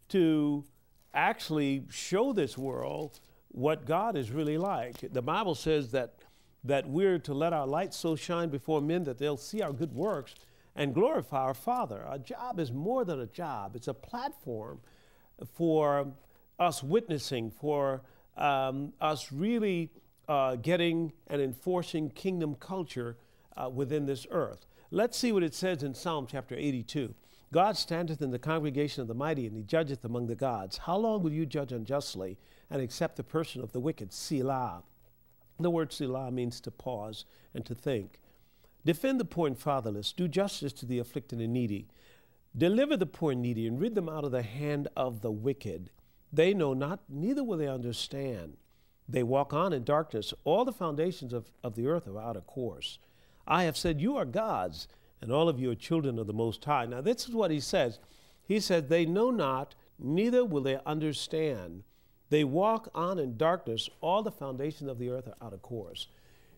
to 0.09 0.65
actually 1.13 1.85
show 1.91 2.33
this 2.33 2.57
world 2.57 3.21
what 3.49 3.87
God 3.87 4.17
is 4.17 4.31
really 4.31 4.59
like. 4.59 5.13
The 5.13 5.23
Bible 5.23 5.55
says 5.55 5.91
that, 5.93 6.15
that 6.65 6.89
we're 6.89 7.19
to 7.21 7.35
let 7.35 7.53
our 7.53 7.67
light 7.67 7.95
so 7.95 8.17
shine 8.17 8.49
before 8.49 8.81
men 8.81 9.05
that 9.05 9.19
they'll 9.19 9.37
see 9.37 9.63
our 9.63 9.73
good 9.73 9.93
works 9.95 10.35
and 10.77 10.95
glorify 10.95 11.43
our 11.43 11.55
Father. 11.55 12.05
Our 12.07 12.19
job 12.19 12.61
is 12.61 12.71
more 12.71 13.05
than 13.05 13.21
a 13.21 13.27
job, 13.27 13.75
it's 13.75 13.89
a 13.89 13.95
platform 13.95 14.81
for 15.55 16.13
us 16.59 16.83
witnessing, 16.83 17.51
for 17.51 18.03
um, 18.37 18.93
us 19.01 19.33
really 19.33 19.91
uh, 20.29 20.57
getting 20.57 21.13
and 21.29 21.41
enforcing 21.41 22.11
kingdom 22.11 22.55
culture 22.55 23.17
uh, 23.57 23.69
within 23.69 24.07
this 24.07 24.27
earth. 24.31 24.67
Let's 24.91 25.19
see 25.19 25.33
what 25.33 25.43
it 25.43 25.55
says 25.55 25.83
in 25.83 25.95
Psalm 25.95 26.27
chapter 26.31 26.55
82. 26.55 27.15
God 27.53 27.77
standeth 27.77 28.21
in 28.21 28.31
the 28.31 28.39
congregation 28.39 29.03
of 29.03 29.09
the 29.09 29.15
mighty, 29.15 29.47
and 29.47 29.57
he 29.57 29.63
judgeth 29.63 30.05
among 30.05 30.27
the 30.27 30.35
gods. 30.35 30.79
How 30.79 30.97
long 30.97 31.23
will 31.23 31.33
you 31.33 31.47
judge 31.47 31.73
unjustly 31.73 32.37
and 32.71 32.83
accept 32.83 33.17
the 33.17 33.25
person 33.25 33.63
of 33.63 33.73
the 33.73 33.81
wicked? 33.81 34.13
Selah. 34.13 34.83
The 35.59 35.71
word 35.71 35.93
Selah 35.93 36.31
means 36.31 36.61
to 36.61 36.71
pause 36.71 37.25
and 37.55 37.65
to 37.67 37.75
think. 37.75 38.21
Defend 38.85 39.19
the 39.19 39.25
poor 39.25 39.47
and 39.47 39.59
fatherless. 39.59 40.13
Do 40.13 40.29
justice 40.29 40.73
to 40.75 40.87
the 40.87 40.99
afflicted 40.99 41.41
and 41.41 41.53
needy. 41.53 41.89
Deliver 42.57 42.97
the 42.97 43.07
poor 43.07 43.33
and 43.33 43.43
needy, 43.43 43.67
and 43.67 43.81
rid 43.81 43.95
them 43.95 44.09
out 44.09 44.25
of 44.25 44.31
the 44.31 44.43
hand 44.43 44.89
of 44.97 45.21
the 45.21 45.31
wicked. 45.31 45.91
They 46.33 46.55
know 46.55 46.75
not, 46.75 47.01
neither 47.09 47.45
will 47.45 47.59
they 47.59 47.69
understand. 47.69 48.57
They 49.09 49.23
walk 49.23 49.53
on 49.53 49.73
in 49.73 49.85
darkness. 49.85 50.35
All 50.45 50.65
the 50.65 50.73
foundations 50.73 51.33
of, 51.33 51.51
of 51.63 51.75
the 51.75 51.87
earth 51.87 52.07
are 52.07 52.19
out 52.19 52.37
of 52.37 52.47
course. 52.47 52.99
I 53.47 53.65
have 53.65 53.77
said, 53.77 54.01
You 54.01 54.17
are 54.17 54.25
gods, 54.25 54.89
and 55.21 55.33
all 55.33 55.49
of 55.49 55.59
you 55.59 55.71
are 55.71 55.75
children 55.75 56.19
of 56.19 56.27
the 56.27 56.33
Most 56.33 56.65
High. 56.65 56.87
Now, 56.87 57.01
this 57.01 57.29
is 57.29 57.35
what 57.35 57.51
he 57.51 57.61
says. 57.61 57.99
He 58.43 58.61
said, 58.61 58.89
They 58.89 59.07
know 59.07 59.31
not, 59.31 59.75
neither 59.99 60.45
will 60.45 60.63
they 60.63 60.79
understand. 60.85 61.85
They 62.31 62.45
walk 62.45 62.89
on 62.95 63.19
in 63.19 63.37
darkness. 63.37 63.89
All 64.01 64.23
the 64.23 64.31
foundations 64.31 64.91
of 64.91 64.99
the 64.99 65.11
earth 65.11 65.29
are 65.29 65.47
out 65.47 65.55
of 65.55 65.63
course. 65.63 66.09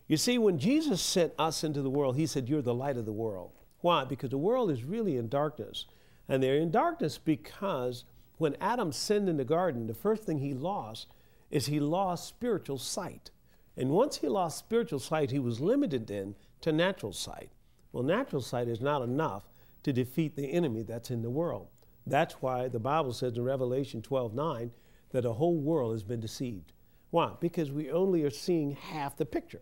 You 0.07 0.17
see, 0.17 0.37
when 0.37 0.59
Jesus 0.59 1.01
sent 1.01 1.33
us 1.39 1.63
into 1.63 1.81
the 1.81 1.89
world, 1.89 2.17
he 2.17 2.25
said, 2.25 2.49
You're 2.49 2.61
the 2.61 2.73
light 2.73 2.97
of 2.97 3.05
the 3.05 3.13
world. 3.13 3.51
Why? 3.79 4.03
Because 4.03 4.29
the 4.29 4.37
world 4.37 4.69
is 4.69 4.83
really 4.83 5.17
in 5.17 5.29
darkness. 5.29 5.85
And 6.27 6.41
they're 6.41 6.55
in 6.55 6.71
darkness 6.71 7.17
because 7.17 8.03
when 8.37 8.55
Adam 8.59 8.91
sinned 8.91 9.29
in 9.29 9.37
the 9.37 9.45
garden, 9.45 9.87
the 9.87 9.93
first 9.93 10.23
thing 10.23 10.39
he 10.39 10.53
lost 10.53 11.07
is 11.49 11.65
he 11.65 11.79
lost 11.79 12.27
spiritual 12.27 12.77
sight. 12.77 13.31
And 13.77 13.89
once 13.89 14.17
he 14.17 14.27
lost 14.27 14.59
spiritual 14.59 14.99
sight, 14.99 15.31
he 15.31 15.39
was 15.39 15.59
limited 15.59 16.07
then 16.07 16.35
to 16.61 16.71
natural 16.71 17.13
sight. 17.13 17.49
Well, 17.91 18.03
natural 18.03 18.41
sight 18.41 18.67
is 18.67 18.81
not 18.81 19.01
enough 19.01 19.43
to 19.83 19.93
defeat 19.93 20.35
the 20.35 20.51
enemy 20.51 20.83
that's 20.83 21.11
in 21.11 21.21
the 21.21 21.29
world. 21.29 21.67
That's 22.05 22.35
why 22.35 22.67
the 22.67 22.79
Bible 22.79 23.13
says 23.13 23.37
in 23.37 23.43
Revelation 23.43 24.01
12 24.01 24.33
9 24.33 24.71
that 25.11 25.23
the 25.23 25.33
whole 25.33 25.57
world 25.57 25.93
has 25.93 26.03
been 26.03 26.19
deceived. 26.19 26.73
Why? 27.09 27.33
Because 27.39 27.71
we 27.71 27.91
only 27.91 28.23
are 28.23 28.29
seeing 28.29 28.71
half 28.71 29.17
the 29.17 29.25
picture. 29.25 29.61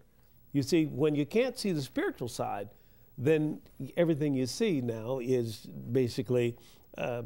You 0.51 0.63
see, 0.63 0.85
when 0.85 1.15
you 1.15 1.25
can't 1.25 1.57
see 1.57 1.71
the 1.71 1.81
spiritual 1.81 2.27
side, 2.27 2.69
then 3.17 3.61
everything 3.97 4.33
you 4.33 4.45
see 4.45 4.81
now 4.81 5.19
is 5.21 5.67
basically, 5.91 6.55
uh, 6.97 7.23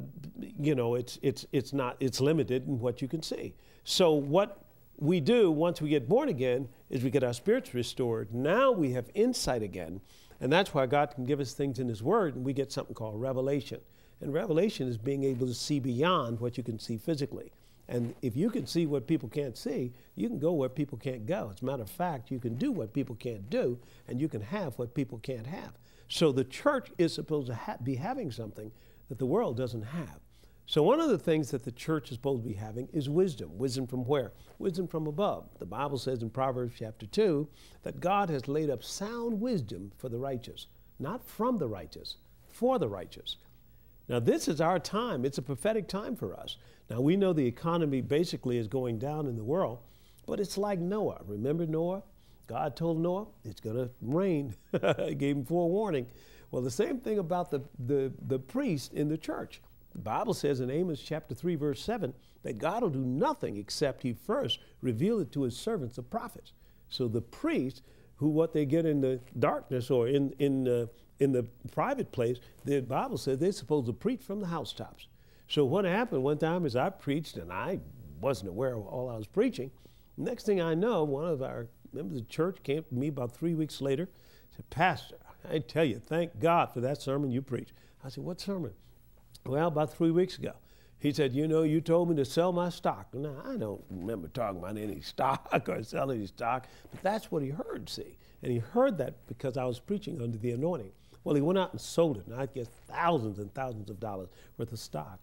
you 0.60 0.76
know, 0.76 0.96
it's, 0.96 1.20
it's, 1.22 1.46
it's 1.52 1.72
not, 1.74 1.98
it's 2.00 2.20
limited 2.20 2.68
in 2.68 2.80
what 2.80 3.02
you 3.02 3.08
can 3.08 3.22
see. 3.22 3.54
So 3.84 4.14
what 4.14 4.66
we 4.98 5.20
do 5.20 5.52
once 5.52 5.82
we 5.82 5.90
get 5.90 6.08
born 6.08 6.30
again 6.30 6.68
is 6.90 7.04
we 7.04 7.10
get 7.10 7.24
our 7.24 7.34
spirits 7.34 7.74
restored. 7.74 8.34
Now 8.34 8.72
we 8.72 8.92
have 8.92 9.10
insight 9.14 9.62
again. 9.62 10.02
And 10.40 10.52
that's 10.52 10.74
why 10.74 10.86
God 10.88 11.12
can 11.14 11.26
give 11.26 11.40
us 11.40 11.54
things 11.54 11.80
in 11.80 11.88
His 11.88 12.04
Word, 12.04 12.36
and 12.36 12.44
we 12.44 12.54
get 12.54 12.72
something 12.72 12.96
called 12.96 13.22
revelation. 13.22 13.80
And 14.20 14.34
revelation 14.34 14.88
is 14.88 14.98
being 14.98 15.24
able 15.24 15.48
to 15.48 15.54
see 15.54 15.80
beyond 15.80 16.40
what 16.40 16.58
you 16.58 16.64
can 16.64 16.80
see 16.80 16.98
physically. 16.98 17.52
And 17.88 18.16
if 18.22 18.36
you 18.36 18.50
can 18.50 18.66
see 18.66 18.86
what 18.86 19.08
people 19.08 19.30
can't 19.30 19.58
see, 19.58 19.92
you 20.16 20.30
can 20.30 20.40
go 20.40 20.54
where 20.54 20.70
people 20.70 20.98
can't 20.98 21.26
go. 21.26 21.52
As 21.54 21.62
a 21.62 21.66
matter 21.66 21.84
of 21.84 21.90
fact, 21.90 22.32
you 22.32 22.40
can 22.40 22.56
do 22.56 22.72
what 22.72 22.94
people 22.94 23.16
can't 23.16 23.50
do, 23.50 23.78
and 24.08 24.22
you 24.22 24.30
can 24.30 24.42
have 24.42 24.78
what 24.80 24.94
people 24.94 25.20
can't 25.20 25.48
have. 25.48 25.74
So 26.08 26.32
the 26.32 26.44
church 26.44 26.92
is 26.98 27.14
supposed 27.14 27.48
to 27.48 27.56
ha- 27.56 27.78
be 27.84 27.96
having 27.96 28.32
something 28.32 28.72
that 29.10 29.20
the 29.20 29.26
world 29.26 29.58
doesn't 29.58 29.84
have. 29.84 30.20
So, 30.66 30.82
one 30.82 31.02
of 31.02 31.10
the 31.10 31.18
things 31.18 31.52
that 31.52 31.64
the 31.64 31.72
church 31.74 32.10
is 32.10 32.16
supposed 32.16 32.44
to 32.44 32.50
be 32.50 32.56
having 32.56 32.88
is 32.94 33.10
wisdom. 33.10 33.58
Wisdom 33.58 33.86
from 33.86 34.06
where? 34.06 34.32
Wisdom 34.60 34.88
from 34.88 35.08
above. 35.08 35.50
The 35.60 35.66
Bible 35.66 35.98
says 35.98 36.22
in 36.22 36.30
Proverbs 36.30 36.76
chapter 36.80 37.06
2 37.06 37.48
that 37.84 38.00
God 38.00 38.30
has 38.30 38.48
laid 38.48 38.70
up 38.70 38.82
sound 38.82 39.42
wisdom 39.42 39.92
for 39.98 40.08
the 40.08 40.18
righteous, 40.18 40.68
not 41.00 41.28
from 41.28 41.58
the 41.58 41.68
righteous, 41.68 42.16
for 42.48 42.80
the 42.80 42.88
righteous. 42.88 43.36
Now, 44.08 44.20
this 44.20 44.48
is 44.48 44.60
our 44.60 44.80
time. 44.80 45.26
It's 45.26 45.38
a 45.38 45.42
prophetic 45.42 45.88
time 45.88 46.16
for 46.16 46.34
us. 46.36 46.58
Now, 46.90 47.02
we 47.02 47.16
know 47.16 47.34
the 47.34 47.46
economy 47.46 48.02
basically 48.02 48.58
is 48.58 48.68
going 48.68 49.00
down 49.00 49.28
in 49.28 49.36
the 49.36 49.44
world, 49.44 49.80
but 50.26 50.40
it's 50.40 50.58
like 50.58 50.80
Noah. 50.80 51.22
Remember 51.26 51.66
Noah? 51.66 52.04
God 52.48 52.76
told 52.76 53.00
Noah 53.00 53.28
it's 53.46 53.62
going 53.62 53.78
to 53.78 53.90
rain. 54.02 54.56
he 55.06 55.16
gave 55.16 55.38
him 55.38 55.46
forewarning. 55.46 56.08
Well, 56.52 56.62
the 56.62 56.72
same 56.72 57.00
thing 57.00 57.18
about 57.18 57.50
the, 57.50 57.62
the, 57.80 58.12
the 58.28 58.40
priest 58.40 58.94
in 58.94 59.08
the 59.08 59.18
church. 59.18 59.62
The 59.94 60.02
Bible 60.02 60.34
says 60.34 60.60
in 60.60 60.70
Amos 60.70 61.02
chapter 61.02 61.34
3, 61.34 61.56
verse 61.56 61.82
7, 61.82 62.14
that 62.44 62.58
God 62.58 62.84
will 62.84 62.90
do 62.90 63.00
nothing 63.00 63.58
except 63.58 64.04
he 64.04 64.14
first 64.14 64.60
reveal 64.82 65.20
it 65.20 65.32
to 65.32 65.44
his 65.44 65.56
servants, 65.56 65.96
the 65.96 66.04
prophets. 66.04 66.54
So 66.90 67.08
the 67.08 67.22
priests, 67.22 67.82
who 68.18 68.30
what 68.30 68.54
they 68.54 68.66
get 68.66 68.86
in 68.86 69.02
the 69.02 69.20
darkness 69.40 69.90
or 69.90 70.08
in, 70.08 70.32
in, 70.40 70.68
uh, 70.68 70.86
in 71.20 71.32
the 71.32 71.44
private 71.72 72.12
place, 72.12 72.40
the 72.66 72.82
Bible 72.82 73.18
says 73.18 73.40
they're 73.40 73.52
supposed 73.52 73.88
to 73.88 73.94
preach 73.94 74.22
from 74.22 74.42
the 74.42 74.48
housetops. 74.48 75.08
So 75.48 75.66
what 75.66 75.86
happened 75.86 76.24
one 76.24 76.38
time 76.38 76.66
is 76.66 76.76
I 76.76 76.90
preached 76.90 77.38
and 77.38 77.52
I 77.52 77.80
wasn't 78.22 78.50
aware 78.50 78.74
of 78.74 78.86
all 78.88 79.10
I 79.10 79.18
was 79.18 79.28
preaching. 79.28 79.72
Next 80.18 80.46
thing 80.46 80.62
I 80.62 80.74
know, 80.74 81.04
one 81.04 81.28
of 81.28 81.42
our 81.42 81.68
members 81.92 82.18
of 82.20 82.28
the 82.28 82.34
church 82.34 82.58
came 82.64 82.84
to 82.84 82.94
me 82.94 83.08
about 83.10 83.36
three 83.36 83.54
weeks 83.54 83.82
later, 83.82 84.10
said, 84.56 84.70
Pastor, 84.70 85.18
I 85.50 85.60
tell 85.60 85.84
you, 85.84 86.00
thank 86.00 86.40
God 86.40 86.72
for 86.74 86.80
that 86.82 87.02
sermon 87.02 87.32
you 87.32 87.42
preached. 87.42 87.74
I 88.04 88.10
said, 88.10 88.24
What 88.24 88.40
sermon? 88.40 88.74
Well, 89.46 89.68
about 89.68 89.94
three 89.94 90.12
weeks 90.12 90.38
ago. 90.38 90.54
He 91.00 91.12
said, 91.12 91.34
You 91.34 91.48
know, 91.48 91.64
you 91.64 91.82
told 91.82 92.10
me 92.10 92.16
to 92.16 92.26
sell 92.26 92.54
my 92.54 92.70
stock. 92.70 93.14
Now, 93.14 93.36
I 93.46 93.58
don't 93.58 93.84
remember 93.90 94.30
talking 94.30 94.60
about 94.60 94.78
any 94.78 95.02
stock 95.02 95.50
or 95.68 95.84
selling 95.84 96.20
any 96.20 96.28
stock, 96.28 96.68
but 96.92 97.02
that's 97.02 97.32
what 97.32 97.44
he 97.44 97.50
heard, 97.50 97.90
see. 97.90 98.18
And 98.42 98.52
he 98.52 98.60
heard 98.60 98.98
that 99.00 99.28
because 99.28 99.58
I 99.58 99.66
was 99.66 99.80
preaching 99.80 100.22
under 100.22 100.38
the 100.38 100.52
anointing. 100.52 100.92
Well, 101.24 101.36
he 101.36 101.42
went 101.42 101.58
out 101.58 101.72
and 101.72 101.80
sold 101.80 102.18
it, 102.18 102.28
and 102.28 102.36
I 102.36 102.48
guess 102.48 102.68
thousands 102.88 103.40
and 103.40 103.54
thousands 103.54 103.90
of 103.90 104.00
dollars 104.00 104.30
worth 104.58 104.72
of 104.72 104.80
stock. 104.80 105.20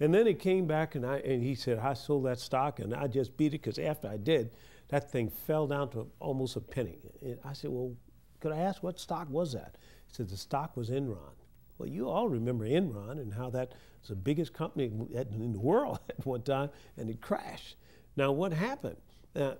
And 0.00 0.12
then 0.12 0.26
he 0.26 0.34
came 0.34 0.66
back 0.66 0.94
and, 0.94 1.06
I, 1.06 1.18
and 1.18 1.42
he 1.42 1.54
said, 1.54 1.78
I 1.78 1.94
sold 1.94 2.24
that 2.26 2.40
stock 2.40 2.80
and 2.80 2.94
I 2.94 3.06
just 3.06 3.36
beat 3.36 3.54
it 3.54 3.62
because 3.62 3.78
after 3.78 4.08
I 4.08 4.16
did, 4.16 4.50
that 4.88 5.10
thing 5.10 5.28
fell 5.28 5.66
down 5.66 5.90
to 5.90 6.10
almost 6.18 6.56
a 6.56 6.60
penny. 6.60 6.98
And 7.20 7.38
I 7.44 7.52
said, 7.52 7.70
Well, 7.70 7.94
could 8.40 8.52
I 8.52 8.58
ask 8.58 8.82
what 8.82 8.98
stock 8.98 9.30
was 9.30 9.52
that? 9.52 9.76
He 10.08 10.14
said, 10.14 10.28
The 10.28 10.36
stock 10.36 10.76
was 10.76 10.90
Enron. 10.90 11.36
Well, 11.78 11.88
you 11.88 12.08
all 12.08 12.28
remember 12.28 12.66
Enron 12.66 13.12
and 13.12 13.32
how 13.32 13.50
that 13.50 13.74
was 14.00 14.08
the 14.08 14.16
biggest 14.16 14.52
company 14.52 14.84
in 14.84 15.52
the 15.52 15.60
world 15.60 16.00
at 16.08 16.26
one 16.26 16.42
time, 16.42 16.70
and 16.96 17.08
it 17.08 17.20
crashed. 17.20 17.76
Now, 18.16 18.32
what 18.32 18.52
happened? 18.52 18.96
Uh, 19.34 19.54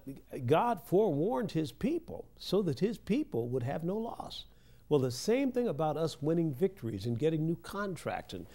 God 0.44 0.82
forewarned 0.84 1.52
his 1.52 1.72
people 1.72 2.26
so 2.36 2.62
that 2.62 2.80
his 2.80 2.98
people 2.98 3.48
would 3.48 3.62
have 3.62 3.84
no 3.84 3.96
loss. 3.96 4.44
Well, 4.92 5.00
the 5.00 5.10
same 5.10 5.52
thing 5.52 5.68
about 5.68 5.96
us 5.96 6.20
winning 6.20 6.52
victories 6.52 7.06
and 7.06 7.18
getting 7.18 7.46
new 7.46 7.56
contracts 7.56 8.34
and 8.34 8.46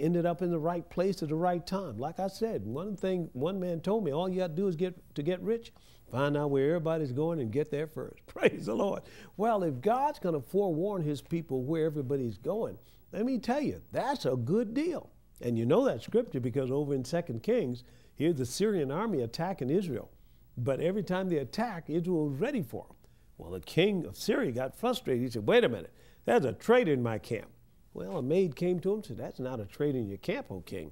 ended 0.00 0.26
up 0.26 0.42
in 0.42 0.50
the 0.50 0.58
right 0.58 0.90
place 0.90 1.22
at 1.22 1.28
the 1.28 1.36
right 1.36 1.64
time. 1.64 1.96
Like 1.96 2.18
I 2.18 2.26
said, 2.26 2.66
one 2.66 2.96
thing 2.96 3.30
one 3.34 3.60
man 3.60 3.78
told 3.78 4.02
me, 4.02 4.10
all 4.10 4.28
you 4.28 4.38
got 4.40 4.48
to 4.48 4.54
do 4.54 4.66
is 4.66 4.74
get 4.74 4.96
to 5.14 5.22
get 5.22 5.40
rich, 5.42 5.72
find 6.10 6.36
out 6.36 6.50
where 6.50 6.70
everybody's 6.70 7.12
going 7.12 7.38
and 7.38 7.52
get 7.52 7.70
there 7.70 7.86
first. 7.86 8.16
Praise 8.26 8.66
the 8.66 8.74
Lord. 8.74 9.02
Well, 9.36 9.62
if 9.62 9.80
God's 9.80 10.18
going 10.18 10.34
to 10.34 10.40
forewarn 10.40 11.02
his 11.02 11.22
people 11.22 11.62
where 11.62 11.86
everybody's 11.86 12.36
going, 12.36 12.78
let 13.12 13.24
me 13.24 13.38
tell 13.38 13.60
you, 13.60 13.80
that's 13.92 14.26
a 14.26 14.34
good 14.34 14.74
deal. 14.74 15.08
And 15.40 15.56
you 15.56 15.66
know 15.66 15.84
that 15.84 16.02
scripture 16.02 16.40
because 16.40 16.72
over 16.72 16.94
in 16.94 17.04
2 17.04 17.22
Kings, 17.44 17.84
here's 18.16 18.34
the 18.34 18.44
Syrian 18.44 18.90
army 18.90 19.20
attacking 19.20 19.70
Israel. 19.70 20.10
But 20.58 20.80
every 20.80 21.04
time 21.04 21.28
they 21.28 21.36
attack, 21.36 21.88
Israel 21.88 22.30
was 22.30 22.40
ready 22.40 22.62
for 22.62 22.86
them. 22.88 22.95
Well, 23.38 23.50
the 23.50 23.60
king 23.60 24.06
of 24.06 24.16
Syria 24.16 24.52
got 24.52 24.76
frustrated. 24.76 25.22
He 25.22 25.30
said, 25.30 25.46
Wait 25.46 25.64
a 25.64 25.68
minute, 25.68 25.92
there's 26.24 26.44
a 26.44 26.52
traitor 26.52 26.92
in 26.92 27.02
my 27.02 27.18
camp. 27.18 27.48
Well, 27.94 28.18
a 28.18 28.22
maid 28.22 28.56
came 28.56 28.80
to 28.80 28.90
him 28.90 28.96
and 28.96 29.06
said, 29.06 29.18
That's 29.18 29.40
not 29.40 29.60
a 29.60 29.64
traitor 29.64 29.98
in 29.98 30.08
your 30.08 30.18
camp, 30.18 30.46
O 30.50 30.60
king. 30.60 30.90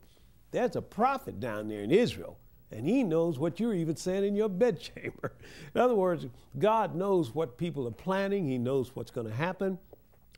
There's 0.50 0.76
a 0.76 0.82
prophet 0.82 1.40
down 1.40 1.68
there 1.68 1.82
in 1.82 1.90
Israel, 1.90 2.38
and 2.70 2.86
he 2.86 3.02
knows 3.02 3.38
what 3.38 3.58
you're 3.58 3.74
even 3.74 3.96
saying 3.96 4.24
in 4.24 4.36
your 4.36 4.48
bedchamber. 4.48 5.32
in 5.74 5.80
other 5.80 5.94
words, 5.94 6.26
God 6.58 6.94
knows 6.94 7.34
what 7.34 7.58
people 7.58 7.88
are 7.88 7.92
planning, 7.92 8.46
He 8.46 8.58
knows 8.58 8.94
what's 8.94 9.10
going 9.10 9.26
to 9.26 9.34
happen. 9.34 9.78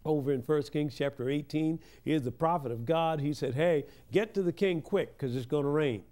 Over 0.05 0.33
in 0.33 0.41
1 0.41 0.63
Kings 0.65 0.95
chapter 0.97 1.29
18, 1.29 1.81
here's 2.05 2.23
the 2.23 2.31
prophet 2.31 2.71
of 2.71 2.87
God. 2.87 3.21
He 3.21 3.35
said, 3.35 3.55
Hey, 3.55 3.85
get 4.13 4.35
to 4.35 4.43
the 4.43 4.53
king 4.53 4.81
quick 4.81 5.19
because 5.19 5.35
it's 5.35 5.47
going 5.47 5.65
to 5.65 5.71
rain. 5.71 6.05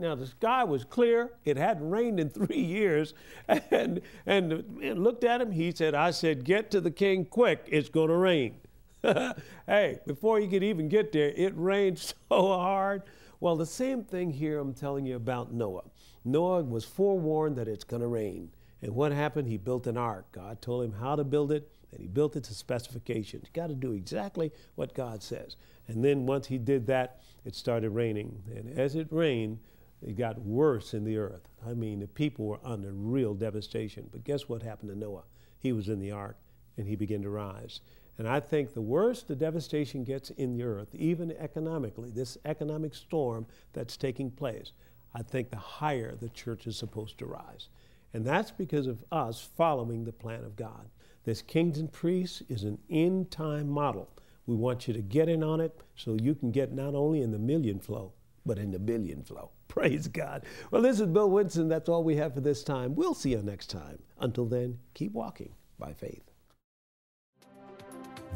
Now 0.00 0.14
the 0.14 0.26
sky 0.26 0.64
was 0.64 0.84
clear. 0.84 1.30
It 1.44 1.58
hadn't 1.58 1.88
rained 1.88 2.18
in 2.18 2.30
three 2.30 2.60
years. 2.60 3.14
And, 3.46 4.00
and, 4.26 4.80
and 4.82 5.04
looked 5.04 5.24
at 5.24 5.40
him. 5.40 5.52
He 5.52 5.72
said, 5.72 5.94
I 5.94 6.10
said, 6.10 6.44
get 6.44 6.70
to 6.70 6.80
the 6.80 6.90
king 6.90 7.26
quick. 7.26 7.64
It's 7.66 7.88
going 7.88 8.08
to 8.08 8.16
rain. 8.16 8.56
hey, 9.66 9.98
before 10.06 10.40
you 10.40 10.48
could 10.48 10.64
even 10.64 10.88
get 10.88 11.12
there, 11.12 11.32
it 11.36 11.52
rained 11.56 11.98
so 11.98 12.16
hard. 12.30 13.02
Well, 13.40 13.56
the 13.56 13.66
same 13.66 14.04
thing 14.04 14.30
here 14.30 14.58
I'm 14.58 14.74
telling 14.74 15.06
you 15.06 15.16
about 15.16 15.52
Noah. 15.52 15.84
Noah 16.24 16.62
was 16.62 16.84
forewarned 16.84 17.56
that 17.56 17.68
it's 17.68 17.84
going 17.84 18.02
to 18.02 18.08
rain. 18.08 18.50
And 18.82 18.94
what 18.94 19.12
happened? 19.12 19.48
He 19.48 19.56
built 19.56 19.86
an 19.86 19.96
ark. 19.96 20.26
God 20.32 20.60
told 20.62 20.84
him 20.84 20.92
how 20.92 21.16
to 21.16 21.24
build 21.24 21.52
it, 21.52 21.70
and 21.92 22.00
he 22.00 22.06
built 22.06 22.36
it 22.36 22.44
to 22.44 22.54
specifications. 22.54 23.44
You 23.46 23.60
got 23.60 23.68
to 23.68 23.74
do 23.74 23.92
exactly 23.92 24.52
what 24.74 24.94
God 24.94 25.22
says. 25.22 25.56
And 25.88 26.04
then 26.04 26.26
once 26.26 26.46
he 26.46 26.58
did 26.58 26.86
that, 26.86 27.20
it 27.44 27.54
started 27.54 27.90
raining. 27.90 28.42
And 28.54 28.78
as 28.78 28.94
it 28.94 29.08
rained, 29.10 29.58
it 30.02 30.16
got 30.16 30.40
worse 30.40 30.94
in 30.94 31.04
the 31.04 31.18
earth. 31.18 31.48
I 31.66 31.74
mean, 31.74 32.00
the 32.00 32.06
people 32.06 32.46
were 32.46 32.60
under 32.64 32.92
real 32.92 33.34
devastation. 33.34 34.08
But 34.10 34.24
guess 34.24 34.48
what 34.48 34.62
happened 34.62 34.90
to 34.90 34.98
Noah? 34.98 35.24
He 35.58 35.72
was 35.72 35.88
in 35.88 36.00
the 36.00 36.10
ark 36.10 36.36
and 36.78 36.86
he 36.86 36.96
began 36.96 37.22
to 37.22 37.30
rise. 37.30 37.80
And 38.18 38.28
I 38.28 38.40
think 38.40 38.72
the 38.72 38.80
worse 38.80 39.22
the 39.22 39.36
devastation 39.36 40.04
gets 40.04 40.30
in 40.30 40.56
the 40.56 40.64
earth, 40.64 40.94
even 40.94 41.32
economically, 41.32 42.10
this 42.10 42.36
economic 42.44 42.94
storm 42.94 43.46
that's 43.72 43.96
taking 43.96 44.30
place, 44.30 44.72
I 45.14 45.22
think 45.22 45.50
the 45.50 45.56
higher 45.56 46.14
the 46.16 46.28
church 46.28 46.66
is 46.66 46.76
supposed 46.76 47.18
to 47.18 47.26
rise. 47.26 47.68
And 48.12 48.24
that's 48.24 48.50
because 48.50 48.86
of 48.86 49.04
us 49.12 49.48
following 49.56 50.04
the 50.04 50.12
plan 50.12 50.44
of 50.44 50.56
God. 50.56 50.88
This 51.24 51.42
kings 51.42 51.78
and 51.78 51.92
priests 51.92 52.42
is 52.48 52.64
an 52.64 52.78
end 52.88 53.30
time 53.30 53.68
model. 53.68 54.08
We 54.46 54.56
want 54.56 54.88
you 54.88 54.94
to 54.94 55.02
get 55.02 55.28
in 55.28 55.42
on 55.42 55.60
it 55.60 55.78
so 55.94 56.16
you 56.20 56.34
can 56.34 56.50
get 56.50 56.72
not 56.72 56.94
only 56.94 57.22
in 57.22 57.30
the 57.30 57.38
million 57.38 57.78
flow, 57.78 58.12
but 58.44 58.58
in 58.58 58.70
the 58.70 58.78
billion 58.78 59.22
flow. 59.22 59.50
Praise 59.80 60.08
God. 60.08 60.42
Well, 60.72 60.82
this 60.82 60.98
is 60.98 61.06
Bill 61.06 61.30
Winston. 61.30 61.68
That's 61.68 61.88
all 61.88 62.02
we 62.02 62.16
have 62.16 62.34
for 62.34 62.40
this 62.40 62.64
time. 62.64 62.96
We'll 62.96 63.14
see 63.14 63.30
you 63.30 63.42
next 63.42 63.68
time. 63.68 64.00
Until 64.18 64.44
then, 64.44 64.78
keep 64.94 65.12
walking 65.12 65.52
by 65.78 65.92
faith. 65.92 66.24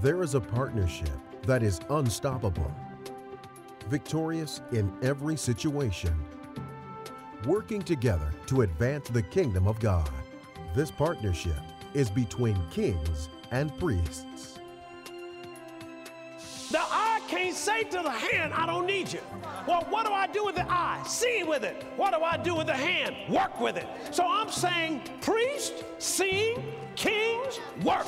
There 0.00 0.22
is 0.22 0.36
a 0.36 0.40
partnership 0.40 1.18
that 1.42 1.64
is 1.64 1.80
unstoppable, 1.90 2.72
victorious 3.88 4.62
in 4.70 4.92
every 5.02 5.36
situation, 5.36 6.14
working 7.46 7.82
together 7.82 8.30
to 8.46 8.62
advance 8.62 9.08
the 9.08 9.22
kingdom 9.22 9.66
of 9.66 9.80
God. 9.80 10.10
This 10.74 10.92
partnership 10.92 11.60
is 11.94 12.10
between 12.10 12.56
kings 12.70 13.28
and 13.50 13.76
priests. 13.78 14.60
The 16.70 16.80
eye 16.80 17.20
can't 17.28 17.54
say 17.54 17.84
to 17.84 18.00
the 18.02 18.10
hand, 18.10 18.52
I 18.54 18.66
don't 18.66 18.86
need 18.86 19.12
you. 19.12 19.20
Well, 19.66 19.86
what 19.90 20.06
do 20.06 20.12
I 20.12 20.26
do 20.26 20.44
with 20.44 20.54
the 20.54 20.70
eye? 20.70 21.02
See 21.06 21.42
with 21.42 21.62
it. 21.62 21.84
What 21.96 22.14
do 22.14 22.22
I 22.22 22.36
do 22.36 22.54
with 22.54 22.66
the 22.66 22.74
hand? 22.74 23.14
Work 23.28 23.60
with 23.60 23.76
it. 23.76 23.86
So 24.10 24.26
I'm 24.26 24.50
saying 24.50 25.02
priest, 25.20 25.84
seeing, 25.98 26.62
kings, 26.96 27.60
work. 27.82 28.06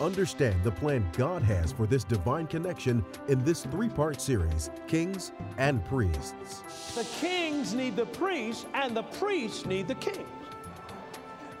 Understand 0.00 0.62
the 0.64 0.70
plan 0.70 1.06
God 1.12 1.42
has 1.42 1.72
for 1.72 1.86
this 1.86 2.04
divine 2.04 2.46
connection 2.46 3.04
in 3.28 3.44
this 3.44 3.62
three 3.66 3.88
part 3.88 4.20
series 4.20 4.70
Kings 4.86 5.32
and 5.58 5.84
Priests. 5.84 6.94
The 6.94 7.04
kings 7.20 7.74
need 7.74 7.96
the 7.96 8.06
priests, 8.06 8.66
and 8.74 8.96
the 8.96 9.04
priests 9.04 9.64
need 9.64 9.88
the 9.88 9.94
kings. 9.96 10.28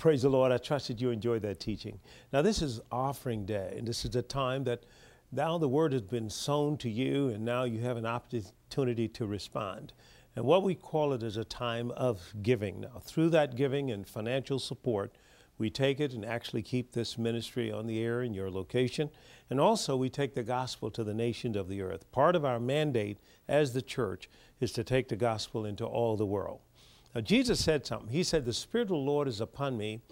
Praise 0.00 0.22
the 0.22 0.30
Lord. 0.30 0.50
I 0.50 0.56
trust 0.56 0.88
that 0.88 0.98
you 0.98 1.10
enjoyed 1.10 1.42
that 1.42 1.60
teaching. 1.60 2.00
Now, 2.32 2.40
this 2.40 2.62
is 2.62 2.80
offering 2.90 3.44
day, 3.44 3.74
and 3.76 3.86
this 3.86 4.06
is 4.06 4.16
a 4.16 4.22
time 4.22 4.64
that 4.64 4.84
now 5.30 5.58
the 5.58 5.68
word 5.68 5.92
has 5.92 6.00
been 6.00 6.30
sown 6.30 6.78
to 6.78 6.88
you, 6.88 7.28
and 7.28 7.44
now 7.44 7.64
you 7.64 7.80
have 7.80 7.98
an 7.98 8.06
opportunity 8.06 9.08
to 9.08 9.26
respond. 9.26 9.92
And 10.34 10.46
what 10.46 10.62
we 10.62 10.74
call 10.74 11.12
it 11.12 11.22
is 11.22 11.36
a 11.36 11.44
time 11.44 11.90
of 11.90 12.32
giving. 12.40 12.80
Now, 12.80 13.02
through 13.02 13.28
that 13.30 13.56
giving 13.56 13.90
and 13.90 14.08
financial 14.08 14.58
support, 14.58 15.14
we 15.58 15.68
take 15.68 16.00
it 16.00 16.14
and 16.14 16.24
actually 16.24 16.62
keep 16.62 16.92
this 16.92 17.18
ministry 17.18 17.70
on 17.70 17.86
the 17.86 18.02
air 18.02 18.22
in 18.22 18.32
your 18.32 18.50
location. 18.50 19.10
And 19.50 19.60
also, 19.60 19.96
we 19.96 20.08
take 20.08 20.34
the 20.34 20.42
gospel 20.42 20.90
to 20.92 21.04
the 21.04 21.12
nations 21.12 21.56
of 21.56 21.68
the 21.68 21.82
earth. 21.82 22.10
Part 22.10 22.34
of 22.34 22.44
our 22.46 22.58
mandate 22.58 23.18
as 23.46 23.74
the 23.74 23.82
church 23.82 24.30
is 24.60 24.72
to 24.72 24.82
take 24.82 25.08
the 25.08 25.16
gospel 25.16 25.66
into 25.66 25.84
all 25.84 26.16
the 26.16 26.24
world. 26.24 26.60
Now, 27.14 27.20
Jesus 27.20 27.62
said 27.62 27.86
something. 27.86 28.10
He 28.10 28.22
said, 28.22 28.44
The 28.44 28.52
Spirit 28.52 28.84
of 28.84 28.88
the 28.88 28.96
Lord 28.96 29.26
is 29.26 29.40
upon 29.40 29.76
me 29.76 30.02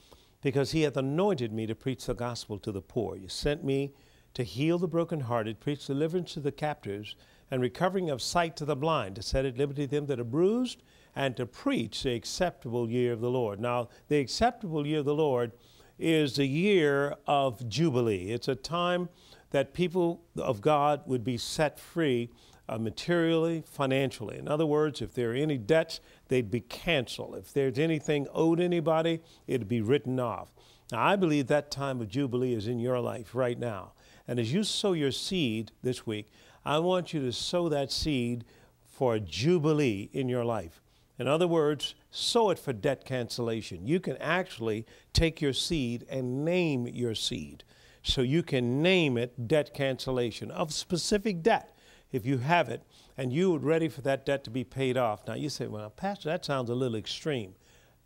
because 0.43 0.73
he 0.73 0.83
hath 0.83 0.97
anointed 0.97 1.53
me 1.53 1.67
to 1.67 1.75
preach 1.75 2.07
the 2.07 2.15
gospel 2.15 2.59
to 2.59 2.73
the 2.73 2.81
poor. 2.81 3.17
He 3.17 3.29
sent 3.29 3.65
me 3.65 3.93
to 4.35 4.43
heal 4.43 4.79
the 4.79 4.89
brokenhearted, 4.89 5.61
preach 5.61 5.87
deliverance 5.87 6.35
to 6.35 6.41
the 6.41 6.53
captives, 6.53 7.17
and 7.51 7.63
recovering 7.63 8.11
of 8.11 8.21
sight 8.21 8.57
to 8.57 8.65
the 8.65 8.77
blind, 8.77 9.17
to 9.17 9.23
set 9.23 9.45
at 9.45 9.57
liberty 9.57 9.87
them 9.87 10.07
that 10.07 10.21
are 10.21 10.25
bruised, 10.25 10.83
and 11.17 11.37
to 11.37 11.47
preach 11.47 12.03
the 12.03 12.15
acceptable 12.15 12.91
year 12.91 13.13
of 13.13 13.21
the 13.21 13.31
Lord. 13.31 13.59
Now, 13.59 13.89
the 14.09 14.19
acceptable 14.19 14.87
year 14.87 15.01
of 15.01 15.07
the 15.07 15.15
Lord 15.15 15.53
is 15.99 16.37
the 16.37 16.47
year 16.47 17.17
of 17.27 17.69
Jubilee. 17.69 18.31
It's 18.31 18.49
a 18.49 18.55
time 18.55 19.09
that 19.51 19.73
people 19.73 20.23
of 20.37 20.61
God 20.61 21.03
would 21.07 21.25
be 21.25 21.39
set 21.39 21.79
free 21.79 22.31
uh, 22.69 22.79
materially, 22.79 23.65
financially. 23.67 24.39
In 24.39 24.47
other 24.47 24.67
words, 24.67 25.01
if 25.01 25.15
there 25.15 25.33
are 25.33 25.35
any 25.35 25.57
debts, 25.57 26.01
they'd 26.29 26.51
be 26.51 26.61
canceled. 26.61 27.37
If 27.37 27.53
there's 27.53 27.79
anything 27.79 28.27
owed 28.33 28.61
anybody, 28.61 29.21
it'd 29.47 29.69
be 29.69 29.81
written 29.81 30.21
off. 30.21 30.49
Now, 30.93 31.05
I 31.05 31.17
believe 31.17 31.49
that 31.49 31.71
time 31.71 32.01
of 32.01 32.09
Jubilee 32.09 32.55
is 32.55 32.67
in 32.67 32.79
your 32.79 33.01
life 33.01 33.35
right 33.35 33.59
now. 33.59 33.93
And 34.27 34.39
as 34.39 34.53
you 34.53 34.65
sow 34.65 34.93
your 34.93 35.13
seed 35.13 35.73
this 35.83 36.07
week, 36.07 36.31
I 36.65 36.79
want 36.79 37.13
you 37.13 37.21
to 37.21 37.33
sow 37.33 37.69
that 37.69 37.91
seed 37.91 38.45
for 38.87 39.15
a 39.15 39.21
Jubilee 39.21 40.11
in 40.13 40.29
your 40.29 40.45
life. 40.45 40.83
In 41.19 41.27
other 41.27 41.49
words, 41.49 41.95
sow 42.11 42.51
it 42.51 42.59
for 42.59 42.73
debt 42.73 43.05
cancellation. 43.05 43.87
You 43.87 44.01
can 44.01 44.17
actually 44.19 44.87
take 45.13 45.41
your 45.41 45.53
seed 45.53 46.07
and 46.09 46.45
name 46.45 46.87
your 46.87 47.15
seed. 47.15 47.65
So 48.03 48.23
you 48.23 48.43
can 48.43 48.83
name 48.83 49.19
it 49.19 49.49
debt 49.49 49.75
cancellation 49.75 50.51
of 50.51 50.73
specific 50.73 51.43
debt 51.43 51.77
if 52.13 52.25
you 52.25 52.39
have 52.39 52.69
it 52.69 52.83
and 53.19 53.33
you 53.33 53.57
are 53.57 53.59
ready 53.59 53.89
for 53.89 54.01
that 54.03 54.25
debt 54.25 54.45
to 54.45 54.51
be 54.51 54.63
paid 54.63 54.97
off. 54.97 55.27
Now 55.27 55.35
you 55.35 55.51
say, 55.51 55.67
well, 55.67 55.91
Pastor, 55.91 56.29
that 56.29 56.45
sounds 56.45 56.71
a 56.71 56.75
little 56.75 56.97
extreme. 56.97 57.55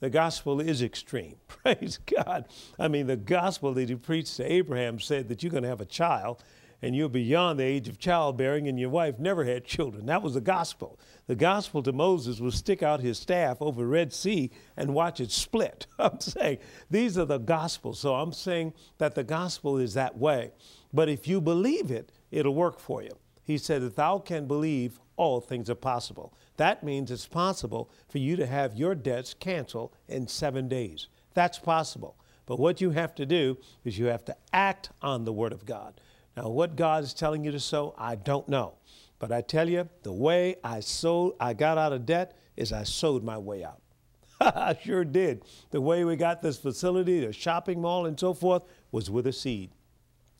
The 0.01 0.09
gospel 0.09 0.59
is 0.59 0.83
extreme. 0.83 1.37
Praise 1.47 1.99
God. 1.99 2.47
I 2.79 2.89
mean, 2.89 3.07
the 3.07 3.17
gospel 3.17 3.75
that 3.75 3.91
he 3.91 3.95
preached 3.95 4.37
to 4.39 4.51
Abraham 4.51 4.99
said 4.99 5.29
that 5.29 5.43
you're 5.43 5.53
going 5.53 5.63
to 5.65 5.69
have 5.69 5.83
a 5.83 5.87
child 5.87 6.43
and 6.81 6.97
you're 6.97 7.11
beyond 7.11 7.61
the 7.61 7.65
age 7.65 7.89
of 7.89 7.99
childbearing 7.99 8.67
and 8.67 8.81
your 8.81 8.89
wife 8.89 9.19
never 9.19 9.45
had 9.45 9.67
children. 9.67 10.07
That 10.07 10.23
was 10.23 10.35
the 10.35 10.41
gospel. 10.41 10.99
The 11.27 11.37
gospel 11.37 11.83
to 11.85 11.93
Moses 11.93 12.41
was 12.41 12.57
stick 12.57 12.83
out 12.83 13.01
his 13.01 13.19
staff 13.19 13.59
over 13.61 13.87
Red 13.87 14.15
Sea 14.15 14.51
and 14.79 14.95
watch 14.95 15.21
it 15.21 15.31
split. 15.31 15.87
I'm 15.99 16.21
saying 16.21 16.59
these 16.91 17.19
are 17.19 17.27
the 17.27 17.39
gospels. 17.39 18.01
So 18.01 18.15
I'm 18.15 18.33
saying 18.33 18.73
that 18.97 19.15
the 19.15 19.25
gospel 19.25 19.77
is 19.77 19.93
that 19.95 20.17
way. 20.17 20.53
But 20.93 21.11
if 21.11 21.29
you 21.29 21.41
believe 21.41 21.91
it, 21.91 22.11
it'll 22.31 22.55
work 22.55 22.81
for 22.81 23.03
you. 23.03 23.13
He 23.45 23.59
said, 23.59 23.83
If 23.83 23.97
thou 23.97 24.19
can 24.19 24.47
believe, 24.47 25.01
all 25.17 25.41
things 25.41 25.69
are 25.71 25.75
possible. 25.75 26.35
That 26.57 26.83
means 26.83 27.11
it's 27.11 27.27
possible 27.27 27.91
for 28.09 28.19
you 28.19 28.37
to 28.37 28.47
have 28.47 28.75
your 28.75 28.95
debts 28.95 29.35
canceled 29.35 29.95
in 30.09 30.27
seven 30.29 30.69
days. 30.69 31.09
That's 31.35 31.59
possible. 31.59 32.17
But 32.47 32.59
what 32.59 32.81
you 32.81 32.91
have 32.91 33.15
to 33.17 33.27
do 33.27 33.59
is 33.85 33.99
you 33.99 34.07
have 34.07 34.25
to 34.27 34.37
act 34.53 34.91
on 35.01 35.25
the 35.25 35.33
Word 35.33 35.53
of 35.53 35.65
God. 35.65 36.01
Now, 36.37 36.49
what 36.49 36.77
God 36.77 37.05
is 37.05 37.15
telling 37.15 37.45
you 37.45 37.53
to 37.53 37.61
sow, 37.61 37.95
I 37.99 38.17
don't 38.17 38.49
know. 38.49 38.75
But 39.19 39.33
I 39.33 39.41
tell 39.43 39.69
you, 39.69 39.89
the 40.03 40.13
way 40.13 40.57
I 40.65 40.81
sowed, 40.81 41.35
I 41.39 41.53
got 41.53 41.79
out 41.79 41.93
of 41.93 42.07
debt 42.07 42.37
is 42.57 42.73
I 42.73 42.83
sowed 42.83 43.23
my 43.23 43.39
way 43.39 43.63
out. 43.63 43.81
I 44.41 44.77
sure 44.83 45.05
did. 45.05 45.45
The 45.71 45.81
way 45.81 46.05
we 46.05 46.17
got 46.17 46.43
this 46.43 46.59
facility, 46.59 47.25
the 47.25 47.33
shopping 47.33 47.81
mall, 47.81 48.07
and 48.07 48.19
so 48.19 48.35
forth 48.35 48.63
was 48.91 49.11
with 49.11 49.27
a 49.27 49.33
seed. 49.33 49.71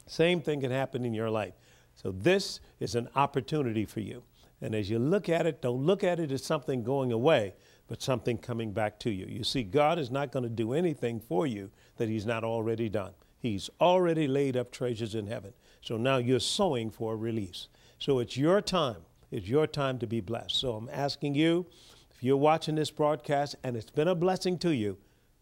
Same 0.07 0.41
thing 0.41 0.61
can 0.61 0.73
happen 0.73 1.05
in 1.05 1.15
your 1.15 1.31
life. 1.31 1.55
So 1.95 2.11
this 2.11 2.61
is 2.81 2.95
an 2.95 3.09
opportunity 3.15 3.85
for 3.85 4.01
you. 4.01 4.25
And 4.63 4.77
as 4.77 4.89
you 4.89 5.01
look 5.01 5.29
at 5.29 5.45
it, 5.45 5.61
don't 5.61 5.85
look 5.85 6.05
at 6.05 6.21
it 6.21 6.31
as 6.31 6.45
something 6.45 6.85
going 6.85 7.11
away, 7.11 7.55
but 7.89 8.01
something 8.01 8.39
coming 8.39 8.73
back 8.73 8.99
to 9.01 9.11
you. 9.11 9.27
You 9.27 9.43
see, 9.43 9.65
God 9.65 9.99
is 9.99 10.11
not 10.11 10.31
going 10.31 10.45
to 10.45 10.49
do 10.49 10.73
anything 10.73 11.21
for 11.21 11.47
you 11.47 11.71
that 11.97 12.09
He's 12.09 12.25
not 12.25 12.45
already 12.45 12.89
done. 12.89 13.13
He's 13.39 13.69
already 13.81 14.29
laid 14.29 14.57
up 14.57 14.71
treasures 14.71 15.17
in 15.17 15.27
heaven. 15.27 15.53
So 15.81 15.97
now 15.97 16.19
you're 16.19 16.39
sowing 16.39 16.91
for 16.91 17.15
a 17.15 17.17
release. 17.17 17.67
So 17.99 18.21
it's 18.21 18.37
your 18.37 18.61
time. 18.61 19.03
It's 19.33 19.49
your 19.49 19.67
time 19.67 19.99
to 19.99 20.07
be 20.07 20.21
blessed. 20.21 20.55
So 20.55 20.75
I'm 20.75 20.89
asking 20.93 21.35
you, 21.35 21.67
if 22.15 22.23
you're 22.23 22.37
watching 22.37 22.77
this 22.77 22.91
broadcast 22.91 23.57
and 23.65 23.77
it's 23.77 23.91
been 23.91 24.07
a 24.07 24.15
blessing 24.15 24.59
to 24.59 24.73
you, 24.73 24.97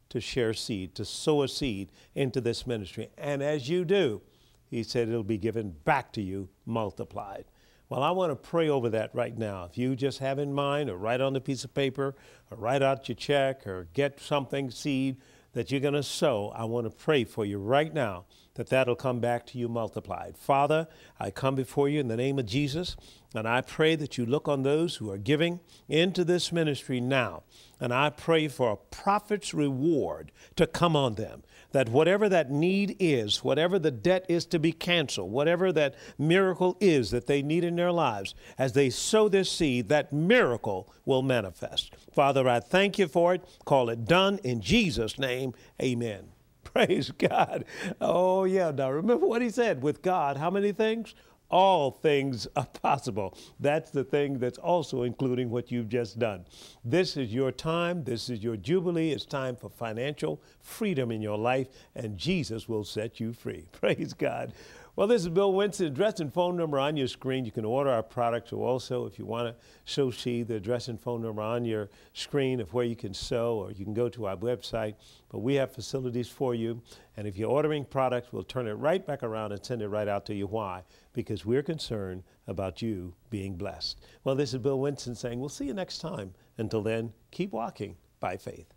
to 0.09 0.21
share 0.21 0.55
seed, 0.55 0.95
to 0.95 1.05
sow 1.05 1.43
a 1.43 1.49
seed 1.49 1.91
into 2.15 2.41
this 2.41 2.67
ministry. 2.67 3.11
And 3.19 3.43
as 3.43 3.69
you 3.69 3.85
do, 3.85 4.23
he 4.71 4.83
said 4.83 5.09
it'll 5.09 5.23
be 5.23 5.39
given 5.39 5.77
back 5.85 6.13
to 6.13 6.23
you 6.23 6.49
multiplied. 6.65 7.45
Well, 7.91 8.05
I 8.05 8.13
want 8.13 8.31
to 8.31 8.37
pray 8.37 8.69
over 8.69 8.89
that 8.91 9.13
right 9.17 9.37
now. 9.37 9.65
If 9.65 9.77
you 9.77 9.97
just 9.97 10.21
have 10.21 10.39
in 10.39 10.53
mind, 10.53 10.89
or 10.89 10.97
write 10.97 11.21
on 11.21 11.35
a 11.35 11.41
piece 11.41 11.65
of 11.65 11.75
paper, 11.75 12.15
or 12.49 12.57
write 12.57 12.83
out 12.83 13.09
your 13.09 13.17
check, 13.17 13.67
or 13.67 13.89
get 13.95 14.21
something, 14.21 14.71
seed 14.71 15.17
that 15.55 15.73
you're 15.73 15.81
going 15.81 15.95
to 15.95 16.03
sow, 16.05 16.53
I 16.55 16.67
want 16.67 16.89
to 16.89 16.97
pray 16.97 17.25
for 17.25 17.45
you 17.45 17.59
right 17.59 17.93
now 17.93 18.27
that 18.55 18.69
that'll 18.69 18.95
come 18.95 19.19
back 19.19 19.45
to 19.47 19.59
you 19.59 19.69
multiplied. 19.69 20.37
Father, 20.39 20.87
I 21.19 21.33
come 21.33 21.57
before 21.57 21.89
you 21.89 21.99
in 21.99 22.07
the 22.07 22.17
name 22.17 22.39
of 22.39 22.47
Jesus, 22.47 22.95
and 23.35 23.49
I 23.49 23.61
pray 23.61 23.97
that 23.97 24.17
you 24.17 24.25
look 24.25 24.47
on 24.47 24.63
those 24.63 24.97
who 24.97 25.11
are 25.11 25.19
giving 25.19 25.59
into 25.89 26.25
this 26.25 26.53
ministry 26.53 27.01
now. 27.01 27.43
And 27.81 27.93
I 27.93 28.11
pray 28.11 28.47
for 28.47 28.71
a 28.71 28.77
prophet's 28.77 29.53
reward 29.53 30.31
to 30.55 30.69
come 30.69 30.95
on 30.95 31.17
them 31.17 31.43
that 31.73 31.89
whatever 31.89 32.29
that 32.29 32.51
need 32.51 32.97
is, 32.99 33.45
whatever 33.45 33.79
the 33.79 33.91
debt 33.91 34.27
is 34.29 34.47
to 34.47 34.59
be 34.59 34.73
canceled, 34.73 35.31
whatever 35.31 35.73
that 35.73 35.95
miracle 36.19 36.77
is 36.81 37.11
that 37.11 37.27
they 37.27 37.43
need 37.43 37.65
in 37.65 37.77
their 37.77 37.93
lives, 37.93 38.35
as 38.59 38.73
they 38.73 38.91
sow 38.91 39.29
this 39.29 39.51
seed, 39.51 39.89
that 39.89 40.13
miracle 40.13 40.93
will 41.05 41.23
manifest. 41.23 41.95
Father, 42.13 42.49
I 42.49 42.61
thank 42.61 42.99
you 42.99 43.09
for 43.09 43.35
it. 43.35 43.45
Call 43.65 43.89
it 43.89 44.05
done 44.05 44.39
in 44.45 44.61
Jesus' 44.61 45.19
name. 45.19 45.55
Amen. 45.83 46.29
Praise 46.65 47.11
God. 47.11 47.65
Oh, 48.01 48.45
yeah. 48.45 48.71
Now 48.71 48.91
remember 48.91 49.27
what 49.27 49.43
he 49.43 49.51
said 49.51 49.83
with 49.83 50.03
God, 50.03 50.37
how 50.37 50.51
many 50.51 50.73
things? 50.73 51.15
All 51.51 51.91
things 51.91 52.47
are 52.57 52.67
possible. 52.67 53.37
That's 53.59 53.91
the 53.91 54.05
thing 54.05 54.39
that's 54.39 54.59
also 54.59 55.03
including 55.03 55.51
what 55.51 55.71
you've 55.71 55.89
just 55.89 56.19
done. 56.19 56.45
This 56.85 57.17
is 57.17 57.33
your 57.33 57.53
time. 57.53 58.05
This 58.05 58.31
is 58.31 58.43
your 58.43 58.57
jubilee. 58.57 59.11
It's 59.11 59.25
time 59.25 59.57
for 59.57 59.69
financial 59.69 60.41
freedom 60.61 61.11
in 61.11 61.21
your 61.21 61.39
life, 61.39 61.69
and 61.95 62.17
Jesus 62.17 62.69
will 62.69 62.85
set 62.85 63.21
you 63.21 63.33
free. 63.33 63.67
Praise 63.73 64.13
God. 64.13 64.53
Well, 65.01 65.09
this 65.09 65.23
is 65.23 65.31
Bill 65.31 65.55
Winston. 65.55 65.87
Address 65.87 66.21
and 66.21 66.31
phone 66.31 66.59
number 66.59 66.79
on 66.79 66.95
your 66.95 67.09
screen. 67.09 67.47
You 67.47 67.51
can 67.51 67.65
order 67.65 67.89
our 67.89 68.03
products, 68.03 68.53
or 68.53 68.69
also, 68.69 69.07
if 69.07 69.19
you 69.19 69.25
want 69.25 69.49
to 69.49 69.55
sow 69.87 70.11
seed, 70.11 70.49
the 70.49 70.57
address 70.57 70.89
and 70.89 71.01
phone 71.01 71.23
number 71.23 71.41
on 71.41 71.65
your 71.65 71.89
screen 72.13 72.61
of 72.61 72.75
where 72.75 72.85
you 72.85 72.95
can 72.95 73.15
sow 73.15 73.55
or 73.55 73.73
you 73.73 73.83
can 73.83 73.95
go 73.95 74.11
to 74.11 74.27
our 74.27 74.37
website. 74.37 74.97
But 75.31 75.39
we 75.39 75.55
have 75.55 75.73
facilities 75.73 76.29
for 76.29 76.55
you. 76.55 76.83
And 77.17 77.27
if 77.27 77.39
you're 77.39 77.49
ordering 77.49 77.87
products, 77.87 78.31
we'll 78.31 78.43
turn 78.43 78.67
it 78.67 78.75
right 78.75 79.07
back 79.07 79.23
around 79.23 79.53
and 79.53 79.65
send 79.65 79.81
it 79.81 79.89
right 79.89 80.07
out 80.07 80.27
to 80.27 80.35
you. 80.35 80.47
Why? 80.47 80.83
Because 81.15 81.47
we're 81.47 81.63
concerned 81.63 82.23
about 82.47 82.83
you 82.83 83.15
being 83.31 83.57
blessed. 83.57 84.03
Well, 84.25 84.35
this 84.35 84.53
is 84.53 84.59
Bill 84.59 84.81
Winston 84.81 85.15
saying, 85.15 85.41
we'll 85.41 85.49
see 85.49 85.65
you 85.65 85.73
next 85.73 86.03
time. 86.03 86.35
Until 86.59 86.83
then, 86.83 87.15
keep 87.31 87.53
walking 87.53 87.97
by 88.21 88.37
faith. 88.37 88.75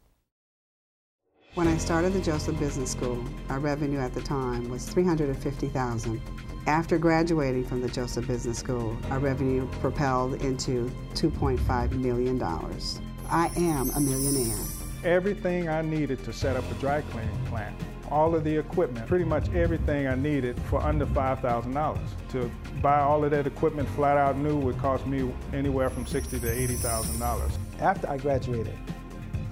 When 1.56 1.68
I 1.68 1.78
started 1.78 2.14
the 2.14 2.20
Joseph 2.20 2.58
Business 2.58 2.90
School, 2.90 3.24
our 3.50 3.60
revenue 3.60 4.00
at 4.00 4.16
the 4.16 4.22
time 4.22 4.72
was 4.72 4.90
350,000. 4.90 6.20
After 6.66 6.98
graduating 6.98 7.66
from 7.66 7.80
the 7.80 7.90
Joseph 7.90 8.26
Business 8.26 8.58
School, 8.58 8.98
our 9.12 9.20
revenue 9.20 9.68
propelled 9.80 10.42
into 10.42 10.92
2.5 11.14 11.92
million 11.92 12.40
dollars. 12.40 13.00
I 13.30 13.52
am 13.56 13.92
a 13.92 14.00
millionaire. 14.00 14.66
Everything 15.04 15.70
I 15.70 15.84
needed 15.84 16.24
to 16.24 16.34
set 16.34 16.56
up 16.56 16.64
a 16.72 16.74
dry 16.76 17.02
cleaning 17.02 17.46
plant, 17.46 17.80
all 18.10 18.34
of 18.34 18.44
the 18.44 18.58
equipment, 18.58 19.06
pretty 19.06 19.26
much 19.26 19.48
everything 19.54 20.08
I 20.08 20.16
needed 20.16 20.60
for 20.72 20.82
under 20.82 21.06
$5,000. 21.06 22.00
To 22.30 22.52
buy 22.82 23.00
all 23.00 23.24
of 23.24 23.30
that 23.30 23.46
equipment 23.46 23.88
flat 23.90 24.18
out 24.18 24.38
new 24.38 24.58
would 24.58 24.80
cost 24.80 25.06
me 25.06 25.32
anywhere 25.54 25.92
from 25.92 26.06
$60,000 26.06 26.42
to 26.42 26.48
$80,000. 26.48 27.52
After 27.80 28.10
I 28.10 28.18
graduated, 28.18 28.76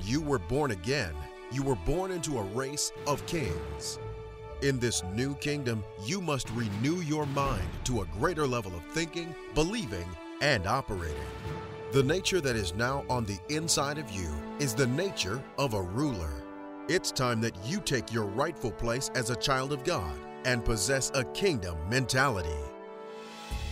You 0.07 0.21
were 0.21 0.39
born 0.39 0.71
again, 0.71 1.13
you 1.51 1.65
were 1.65 1.75
born 1.75 2.13
into 2.13 2.39
a 2.39 2.43
race 2.43 2.93
of 3.09 3.27
kings. 3.27 3.99
In 4.63 4.79
this 4.79 5.03
new 5.13 5.35
kingdom, 5.35 5.83
you 6.05 6.21
must 6.21 6.49
renew 6.51 7.01
your 7.01 7.27
mind 7.27 7.67
to 7.85 8.03
a 8.03 8.07
greater 8.19 8.47
level 8.47 8.73
of 8.75 8.85
thinking, 8.93 9.35
believing, 9.55 10.07
and 10.41 10.65
operating. 10.67 11.17
The 11.93 12.05
nature 12.05 12.41
that 12.41 12.55
is 12.55 12.73
now 12.75 13.05
on 13.11 13.25
the 13.25 13.39
inside 13.49 13.99
of 13.99 14.09
you 14.13 14.29
is 14.61 14.75
the 14.75 14.87
nature 14.87 15.43
of 15.59 15.75
a 15.75 15.83
ruler. 15.83 16.45
It's 16.89 17.11
time 17.11 17.41
that 17.41 17.57
you 17.65 17.81
take 17.81 18.13
your 18.13 18.27
rightful 18.27 18.71
place 18.71 19.11
as 19.17 19.31
a 19.31 19.37
child 19.37 19.73
of 19.73 19.83
God 19.83 20.15
and 20.45 20.65
possess 20.65 21.11
a 21.15 21.25
kingdom 21.25 21.77
mentality. 21.91 22.63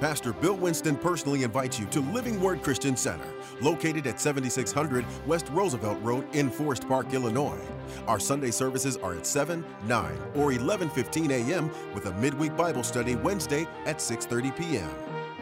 Pastor 0.00 0.32
Bill 0.32 0.54
Winston 0.54 0.96
personally 0.96 1.42
invites 1.42 1.80
you 1.80 1.86
to 1.86 2.00
Living 2.12 2.40
Word 2.40 2.62
Christian 2.62 2.96
Center, 2.96 3.26
located 3.60 4.06
at 4.06 4.20
7600 4.20 5.04
West 5.26 5.48
Roosevelt 5.50 6.00
Road 6.02 6.24
in 6.34 6.50
Forest 6.50 6.86
Park, 6.86 7.12
Illinois. 7.12 7.58
Our 8.06 8.20
Sunday 8.20 8.52
services 8.52 8.96
are 8.98 9.14
at 9.14 9.26
7, 9.26 9.64
9, 9.86 10.18
or 10.36 10.52
11:15 10.52 11.30
a.m. 11.30 11.68
with 11.94 12.06
a 12.06 12.12
midweek 12.14 12.56
Bible 12.56 12.84
study 12.84 13.16
Wednesday 13.16 13.66
at 13.86 13.98
6:30 13.98 14.56
p.m. 14.56 14.88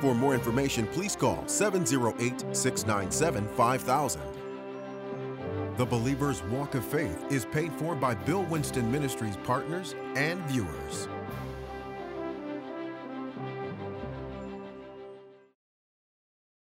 For 0.00 0.14
more 0.14 0.32
information, 0.34 0.86
please 0.86 1.14
call 1.16 1.42
708-697-5000. 1.44 4.18
The 5.76 5.84
Believer's 5.84 6.42
Walk 6.44 6.74
of 6.74 6.82
Faith 6.84 7.26
is 7.30 7.44
paid 7.44 7.74
for 7.74 7.94
by 7.94 8.14
Bill 8.14 8.44
Winston 8.44 8.90
Ministries 8.90 9.36
partners 9.44 9.94
and 10.14 10.40
viewers. 10.44 11.08